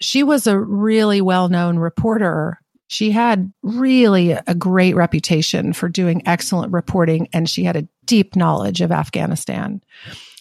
She 0.02 0.24
was 0.24 0.46
a 0.46 0.60
really 0.60 1.22
well 1.22 1.48
known 1.48 1.80
reporter. 1.80 2.60
She 2.88 3.12
had 3.12 3.52
really 3.62 4.32
a 4.32 4.56
great 4.56 4.96
reputation 4.96 5.74
for 5.74 5.88
doing 5.88 6.24
excellent 6.26 6.74
reporting, 6.74 7.30
and 7.32 7.50
she 7.50 7.64
had 7.64 7.78
a 7.78 7.88
deep 8.06 8.36
knowledge 8.36 8.82
of 8.82 8.92
Afghanistan. 8.92 9.82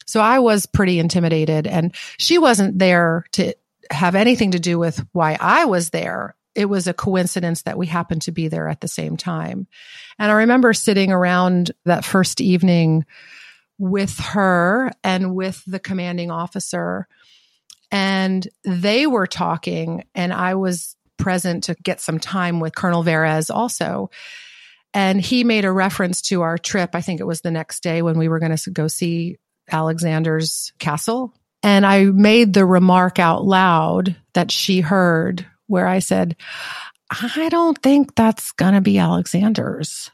So 0.07 0.21
I 0.21 0.39
was 0.39 0.67
pretty 0.67 0.99
intimidated 0.99 1.67
and 1.67 1.95
she 2.19 2.39
wasn't 2.39 2.79
there 2.79 3.27
to 3.33 3.55
have 3.91 4.15
anything 4.15 4.53
to 4.53 4.59
do 4.59 4.79
with 4.79 5.05
why 5.13 5.37
I 5.41 5.65
was 5.65 5.91
there. 5.91 6.37
It 6.55 6.67
was 6.67 6.87
a 6.87 6.95
coincidence 6.95 7.63
that 7.63 7.77
we 7.77 7.87
happened 7.87 8.23
to 8.23 8.33
be 8.33 8.49
there 8.49 8.69
at 8.69 8.81
the 8.81 8.89
same 8.89 9.17
time. 9.17 9.67
And 10.19 10.31
I 10.31 10.35
remember 10.35 10.73
sitting 10.73 11.13
around 11.13 11.73
that 11.85 12.05
first 12.05 12.41
evening 12.41 13.05
with 13.79 14.19
her 14.19 14.91
and 15.05 15.35
with 15.35 15.63
the 15.67 15.79
commanding 15.79 16.31
officer. 16.31 17.09
And 17.91 18.47
they 18.65 19.07
were 19.07 19.27
talking, 19.27 20.05
and 20.15 20.33
I 20.33 20.55
was 20.55 20.97
present 21.19 21.65
to 21.65 21.75
get 21.75 22.01
some 22.01 22.19
time 22.19 22.61
with 22.61 22.75
Colonel 22.75 23.05
Verez 23.05 23.55
also. 23.55 24.11
And 24.95 25.21
he 25.21 25.45
made 25.45 25.67
a 25.67 25.73
reference 25.73 26.23
to 26.23 26.43
our 26.43 26.57
trip. 26.57 26.95
I 26.95 27.03
think 27.03 27.21
it 27.21 27.27
was 27.27 27.43
the 27.43 27.51
next 27.51 27.83
day 27.83 28.01
when 28.01 28.19
we 28.19 28.29
were 28.29 28.39
going 28.39 28.57
to 28.57 28.71
go 28.71 28.89
see 28.89 29.37
Alexander's 29.71 30.73
castle. 30.79 31.35
And 31.67 31.85
I 31.85 32.05
made 32.05 32.53
the 32.53 32.65
remark 32.65 33.19
out 33.19 33.45
loud 33.45 34.15
that 34.35 34.53
she 34.53 34.81
heard 34.81 35.45
where 35.67 35.89
I 35.89 35.99
said, 35.99 36.37
I 37.11 37.49
don't 37.51 37.77
think 37.83 38.15
that's 38.15 38.53
going 38.53 38.75
to 38.75 38.81
be 38.81 38.99
Alexander's. 38.99 40.13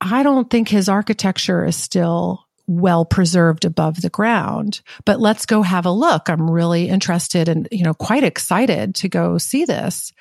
I 0.00 0.22
don't 0.22 0.48
think 0.48 0.68
his 0.68 0.88
architecture 0.88 1.64
is 1.64 1.74
still 1.74 2.46
well 2.68 3.04
preserved 3.04 3.64
above 3.64 4.02
the 4.02 4.08
ground, 4.08 4.82
but 5.04 5.18
let's 5.18 5.46
go 5.46 5.62
have 5.62 5.84
a 5.84 5.90
look. 5.90 6.28
I'm 6.30 6.48
really 6.48 6.88
interested 6.88 7.48
and, 7.48 7.66
you 7.72 7.82
know, 7.82 7.94
quite 7.94 8.22
excited 8.22 8.94
to 8.96 9.08
go 9.08 9.36
see 9.36 9.64
this. 9.64 10.12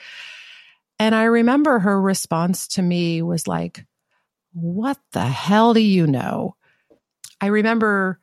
And 0.97 1.13
I 1.13 1.25
remember 1.25 1.77
her 1.77 2.01
response 2.01 2.67
to 2.69 2.81
me 2.81 3.21
was 3.21 3.47
like, 3.47 3.85
what 4.53 4.97
the 5.11 5.27
hell 5.27 5.75
do 5.75 5.81
you 5.81 6.07
know? 6.07 6.55
I 7.39 7.47
remember 7.47 8.19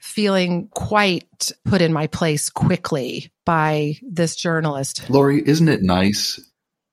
feeling 0.00 0.68
quite 0.68 1.52
put 1.64 1.82
in 1.82 1.92
my 1.92 2.06
place 2.06 2.50
quickly 2.50 3.32
by 3.44 3.96
this 4.02 4.36
journalist. 4.36 5.08
Lori, 5.10 5.42
isn't 5.46 5.68
it 5.68 5.82
nice 5.82 6.40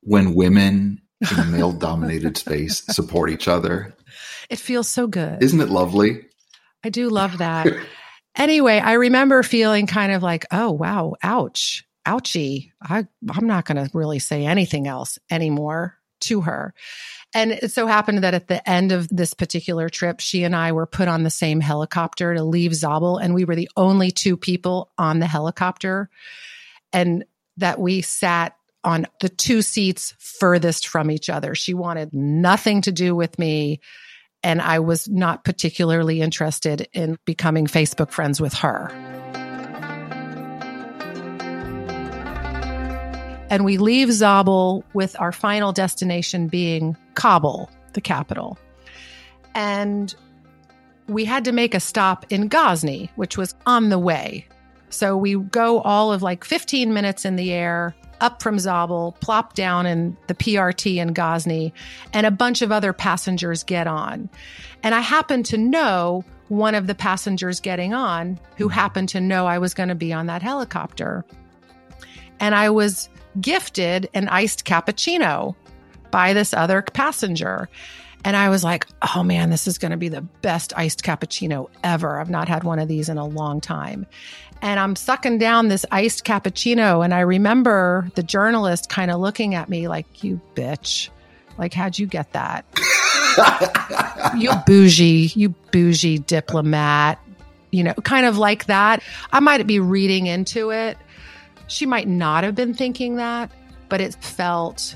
when 0.02 0.36
women 0.36 1.02
in 1.32 1.40
a 1.40 1.46
male 1.46 1.72
dominated 1.72 2.38
space 2.38 2.84
support 2.90 3.30
each 3.30 3.48
other? 3.48 3.96
It 4.50 4.60
feels 4.60 4.88
so 4.88 5.08
good. 5.08 5.42
Isn't 5.42 5.62
it 5.62 5.70
lovely? 5.70 6.26
I 6.84 6.90
do 6.90 7.10
love 7.10 7.40
that. 7.40 7.68
anyway, 8.36 8.78
I 8.78 8.94
remember 8.94 9.42
feeling 9.44 9.88
kind 9.88 10.12
of 10.12 10.22
like, 10.22 10.46
oh, 10.52 10.72
wow, 10.72 11.16
ouch, 11.24 11.84
ouchie. 12.08 12.72
I, 12.82 13.08
I'm 13.30 13.48
not 13.48 13.66
going 13.66 13.84
to 13.84 13.90
really 13.98 14.20
say 14.20 14.46
anything 14.46 14.88
else 14.88 15.18
anymore 15.32 15.98
to 16.22 16.42
her. 16.42 16.74
And 17.36 17.52
it 17.52 17.72
so 17.74 17.86
happened 17.86 18.24
that 18.24 18.34
at 18.34 18.48
the 18.48 18.68
end 18.68 18.94
of 18.94 19.10
this 19.10 19.34
particular 19.34 19.90
trip, 19.90 20.22
she 20.22 20.44
and 20.44 20.56
I 20.56 20.72
were 20.72 20.86
put 20.86 21.10
on 21.10 21.24
the 21.24 21.30
same 21.30 21.60
helicopter 21.60 22.34
to 22.34 22.44
leave 22.46 22.72
Zabul, 22.72 23.22
and 23.22 23.36
we 23.36 23.44
were 23.44 23.58
the 23.58 23.70
only 23.76 24.10
two 24.10 24.38
people 24.38 24.90
on 24.98 25.20
the 25.20 25.28
helicopter. 25.28 26.10
And 26.94 27.26
that 27.58 27.78
we 27.78 28.02
sat 28.02 28.56
on 28.86 29.06
the 29.20 29.28
two 29.28 29.62
seats 29.62 30.14
furthest 30.18 30.88
from 30.88 31.12
each 31.12 31.30
other. 31.30 31.56
She 31.56 31.74
wanted 31.74 32.14
nothing 32.14 32.82
to 32.84 32.94
do 32.94 33.14
with 33.14 33.38
me. 33.38 33.82
And 34.42 34.62
I 34.62 34.80
was 34.80 35.10
not 35.10 35.44
particularly 35.44 36.22
interested 36.22 36.88
in 36.94 37.18
becoming 37.26 37.68
Facebook 37.68 38.12
friends 38.12 38.40
with 38.40 38.54
her. 38.54 38.90
And 43.50 43.66
we 43.66 43.78
leave 43.78 44.08
Zabul 44.08 44.84
with 44.94 45.20
our 45.20 45.32
final 45.32 45.74
destination 45.74 46.48
being 46.48 46.96
Kabul, 47.16 47.70
the 47.94 48.02
capital. 48.02 48.58
And 49.54 50.14
we 51.08 51.26
had 51.26 51.46
to 51.46 51.52
make 51.52 51.74
a 51.74 51.80
stop 51.80 52.26
in 52.30 52.48
Ghazni, 52.48 53.10
which 53.16 53.38
was 53.38 53.56
on 53.66 53.90
the 53.90 54.00
way. 54.00 54.48
So 54.90 55.18
we 55.18 55.36
go 55.36 55.82
all 55.82 56.12
of 56.14 56.22
like 56.22 56.44
15 56.44 56.94
minutes 56.94 57.26
in 57.26 57.36
the 57.36 57.52
air 57.52 57.96
up 58.22 58.42
from 58.42 58.58
Zabul, 58.58 59.20
plop 59.20 59.54
down 59.54 59.86
in 59.86 60.16
the 60.28 60.34
PRT 60.34 60.96
in 60.96 61.14
Ghazni, 61.14 61.74
and 62.14 62.26
a 62.26 62.32
bunch 62.32 62.62
of 62.62 62.72
other 62.72 62.94
passengers 62.94 63.64
get 63.64 63.88
on. 63.88 64.30
And 64.84 64.96
I 64.96 65.02
happen 65.02 65.44
to 65.44 65.58
know 65.58 66.24
one 66.48 66.76
of 66.76 66.88
the 66.88 66.96
passengers 66.96 67.60
getting 67.60 67.94
on 67.94 68.40
who 68.58 68.68
happened 68.68 69.10
to 69.10 69.22
know 69.22 69.48
I 69.48 69.58
was 69.58 69.74
going 69.74 69.90
to 69.90 69.96
be 69.96 70.14
on 70.14 70.28
that 70.28 70.42
helicopter. 70.42 71.26
And 72.40 72.56
I 72.56 72.70
was 72.70 73.10
gifted 73.42 74.10
an 74.14 74.30
iced 74.30 74.66
cappuccino 74.66 75.56
by 76.16 76.32
this 76.32 76.54
other 76.54 76.82
passenger. 76.82 77.68
And 78.24 78.38
I 78.38 78.48
was 78.48 78.64
like, 78.64 78.88
oh 79.14 79.22
man, 79.22 79.50
this 79.50 79.68
is 79.68 79.78
going 79.78 79.92
to 79.92 79.98
be 79.98 80.08
the 80.08 80.22
best 80.22 80.72
iced 80.78 81.04
cappuccino 81.04 81.68
ever. 81.84 82.22
I've 82.22 82.30
not 82.30 82.48
had 82.48 82.64
one 82.64 82.80
of 82.80 82.88
these 82.88 83.10
in 83.10 83.18
a 83.18 83.26
long 83.26 83.60
time. 83.60 84.08
And 84.62 84.80
I'm 84.80 84.96
sucking 84.96 85.40
down 85.40 85.68
this 85.68 85.86
iced 85.92 86.24
cappuccino. 86.24 87.04
And 87.04 87.14
I 87.14 87.20
remember 87.20 88.10
the 88.16 88.24
journalist 88.24 88.88
kind 88.88 89.12
of 89.12 89.20
looking 89.20 89.56
at 89.56 89.68
me 89.68 89.90
like, 89.90 90.24
you 90.24 90.40
bitch. 90.56 91.10
Like, 91.58 91.74
how'd 91.74 92.00
you 92.00 92.08
get 92.08 92.32
that? 92.32 92.64
you 94.38 94.52
bougie, 94.66 95.34
you 95.36 95.50
bougie 95.50 96.20
diplomat, 96.20 97.20
you 97.72 97.84
know, 97.84 97.94
kind 98.06 98.26
of 98.26 98.38
like 98.38 98.68
that. 98.68 99.04
I 99.34 99.42
might 99.42 99.68
be 99.68 99.82
reading 99.82 100.28
into 100.28 100.70
it 100.70 100.98
she 101.68 101.86
might 101.86 102.08
not 102.08 102.44
have 102.44 102.56
been 102.56 102.74
thinking 102.74 103.16
that, 103.16 103.52
but 103.90 104.02
it 104.02 104.16
felt, 104.24 104.96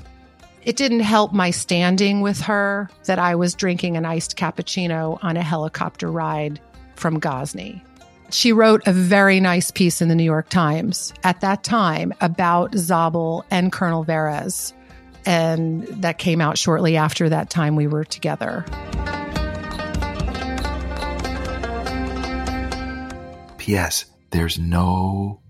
it 0.62 0.76
didn't 0.76 1.00
help 1.00 1.32
my 1.32 1.50
standing 1.50 2.20
with 2.20 2.40
her 2.42 2.90
that 3.04 3.18
I 3.18 3.34
was 3.34 3.54
drinking 3.54 3.96
an 3.96 4.04
iced 4.04 4.36
cappuccino 4.36 5.18
on 5.22 5.36
a 5.36 5.42
helicopter 5.42 6.10
ride 6.10 6.60
from 6.96 7.18
Ghazni. 7.18 7.82
She 8.30 8.52
wrote 8.52 8.82
a 8.86 8.92
very 8.92 9.40
nice 9.40 9.70
piece 9.70 10.02
in 10.02 10.08
the 10.08 10.14
New 10.14 10.24
York 10.24 10.48
Times 10.50 11.12
at 11.24 11.40
that 11.40 11.64
time 11.64 12.12
about 12.20 12.72
Zabul 12.72 13.42
and 13.50 13.72
Colonel 13.72 14.04
Verez. 14.04 14.72
And 15.26 15.86
that 16.02 16.18
came 16.18 16.40
out 16.40 16.56
shortly 16.56 16.96
after 16.96 17.28
that 17.28 17.50
time 17.50 17.74
we 17.74 17.86
were 17.86 18.04
together. 18.04 18.64
P.S. 23.58 24.04
There's 24.30 24.58
no 24.58 25.40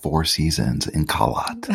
four 0.00 0.24
seasons 0.24 0.86
in 0.86 1.06
Kalat. 1.06 1.68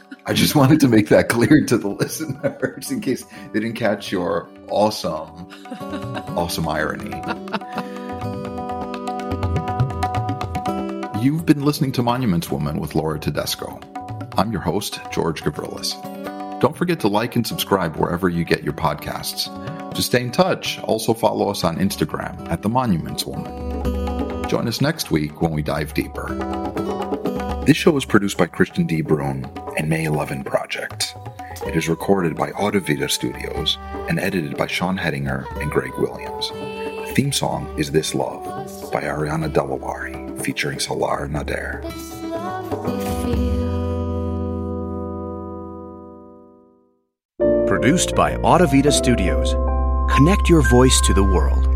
I 0.28 0.34
just 0.34 0.54
wanted 0.60 0.78
to 0.80 0.88
make 0.88 1.08
that 1.08 1.30
clear 1.30 1.64
to 1.64 1.78
the 1.78 1.88
listeners 2.00 2.90
in 2.90 3.00
case 3.00 3.24
they 3.52 3.60
didn't 3.60 3.76
catch 3.76 4.12
your 4.12 4.50
awesome, 4.68 5.48
awesome 6.36 6.68
irony. 6.68 7.16
You've 11.22 11.46
been 11.46 11.62
listening 11.62 11.92
to 11.92 12.02
Monuments 12.02 12.50
Woman 12.50 12.78
with 12.78 12.94
Laura 12.94 13.18
Tedesco. 13.18 13.80
I'm 14.36 14.52
your 14.52 14.60
host, 14.60 15.00
George 15.10 15.42
Gavrilis. 15.42 15.96
Don't 16.60 16.76
forget 16.76 17.00
to 17.00 17.08
like 17.08 17.34
and 17.34 17.46
subscribe 17.46 17.96
wherever 17.96 18.28
you 18.28 18.44
get 18.44 18.62
your 18.62 18.74
podcasts. 18.74 19.48
To 19.94 20.02
stay 20.02 20.20
in 20.20 20.30
touch, 20.30 20.78
also 20.80 21.14
follow 21.14 21.48
us 21.48 21.64
on 21.64 21.78
Instagram 21.78 22.48
at 22.50 22.60
The 22.60 22.68
Monuments 22.68 23.24
Woman. 23.24 24.46
Join 24.48 24.68
us 24.68 24.82
next 24.82 25.10
week 25.10 25.40
when 25.40 25.52
we 25.52 25.62
dive 25.62 25.94
deeper. 25.94 26.34
This 27.66 27.76
show 27.76 27.96
is 27.96 28.04
produced 28.04 28.36
by 28.36 28.46
Christian 28.46 28.86
D. 28.86 29.00
Brune 29.00 29.50
and 29.78 29.88
May 29.88 30.04
11 30.04 30.42
Project. 30.42 31.14
It 31.64 31.76
is 31.76 31.88
recorded 31.88 32.36
by 32.36 32.50
Audivita 32.50 33.08
Studios 33.08 33.78
and 34.08 34.18
edited 34.18 34.56
by 34.56 34.66
Sean 34.66 34.98
Hedinger 34.98 35.46
and 35.62 35.70
Greg 35.70 35.92
Williams. 35.96 36.50
The 36.50 37.12
theme 37.14 37.32
song 37.32 37.72
is 37.78 37.92
This 37.92 38.12
Love 38.12 38.44
by 38.92 39.02
Ariana 39.02 39.48
Delawari 39.52 40.42
featuring 40.42 40.80
Salar 40.80 41.28
Nader. 41.28 41.82
Produced 47.68 48.16
by 48.16 48.32
Audivita 48.38 48.92
Studios. 48.92 49.54
Connect 50.12 50.48
your 50.48 50.68
voice 50.70 51.00
to 51.02 51.14
the 51.14 51.22
world. 51.22 51.67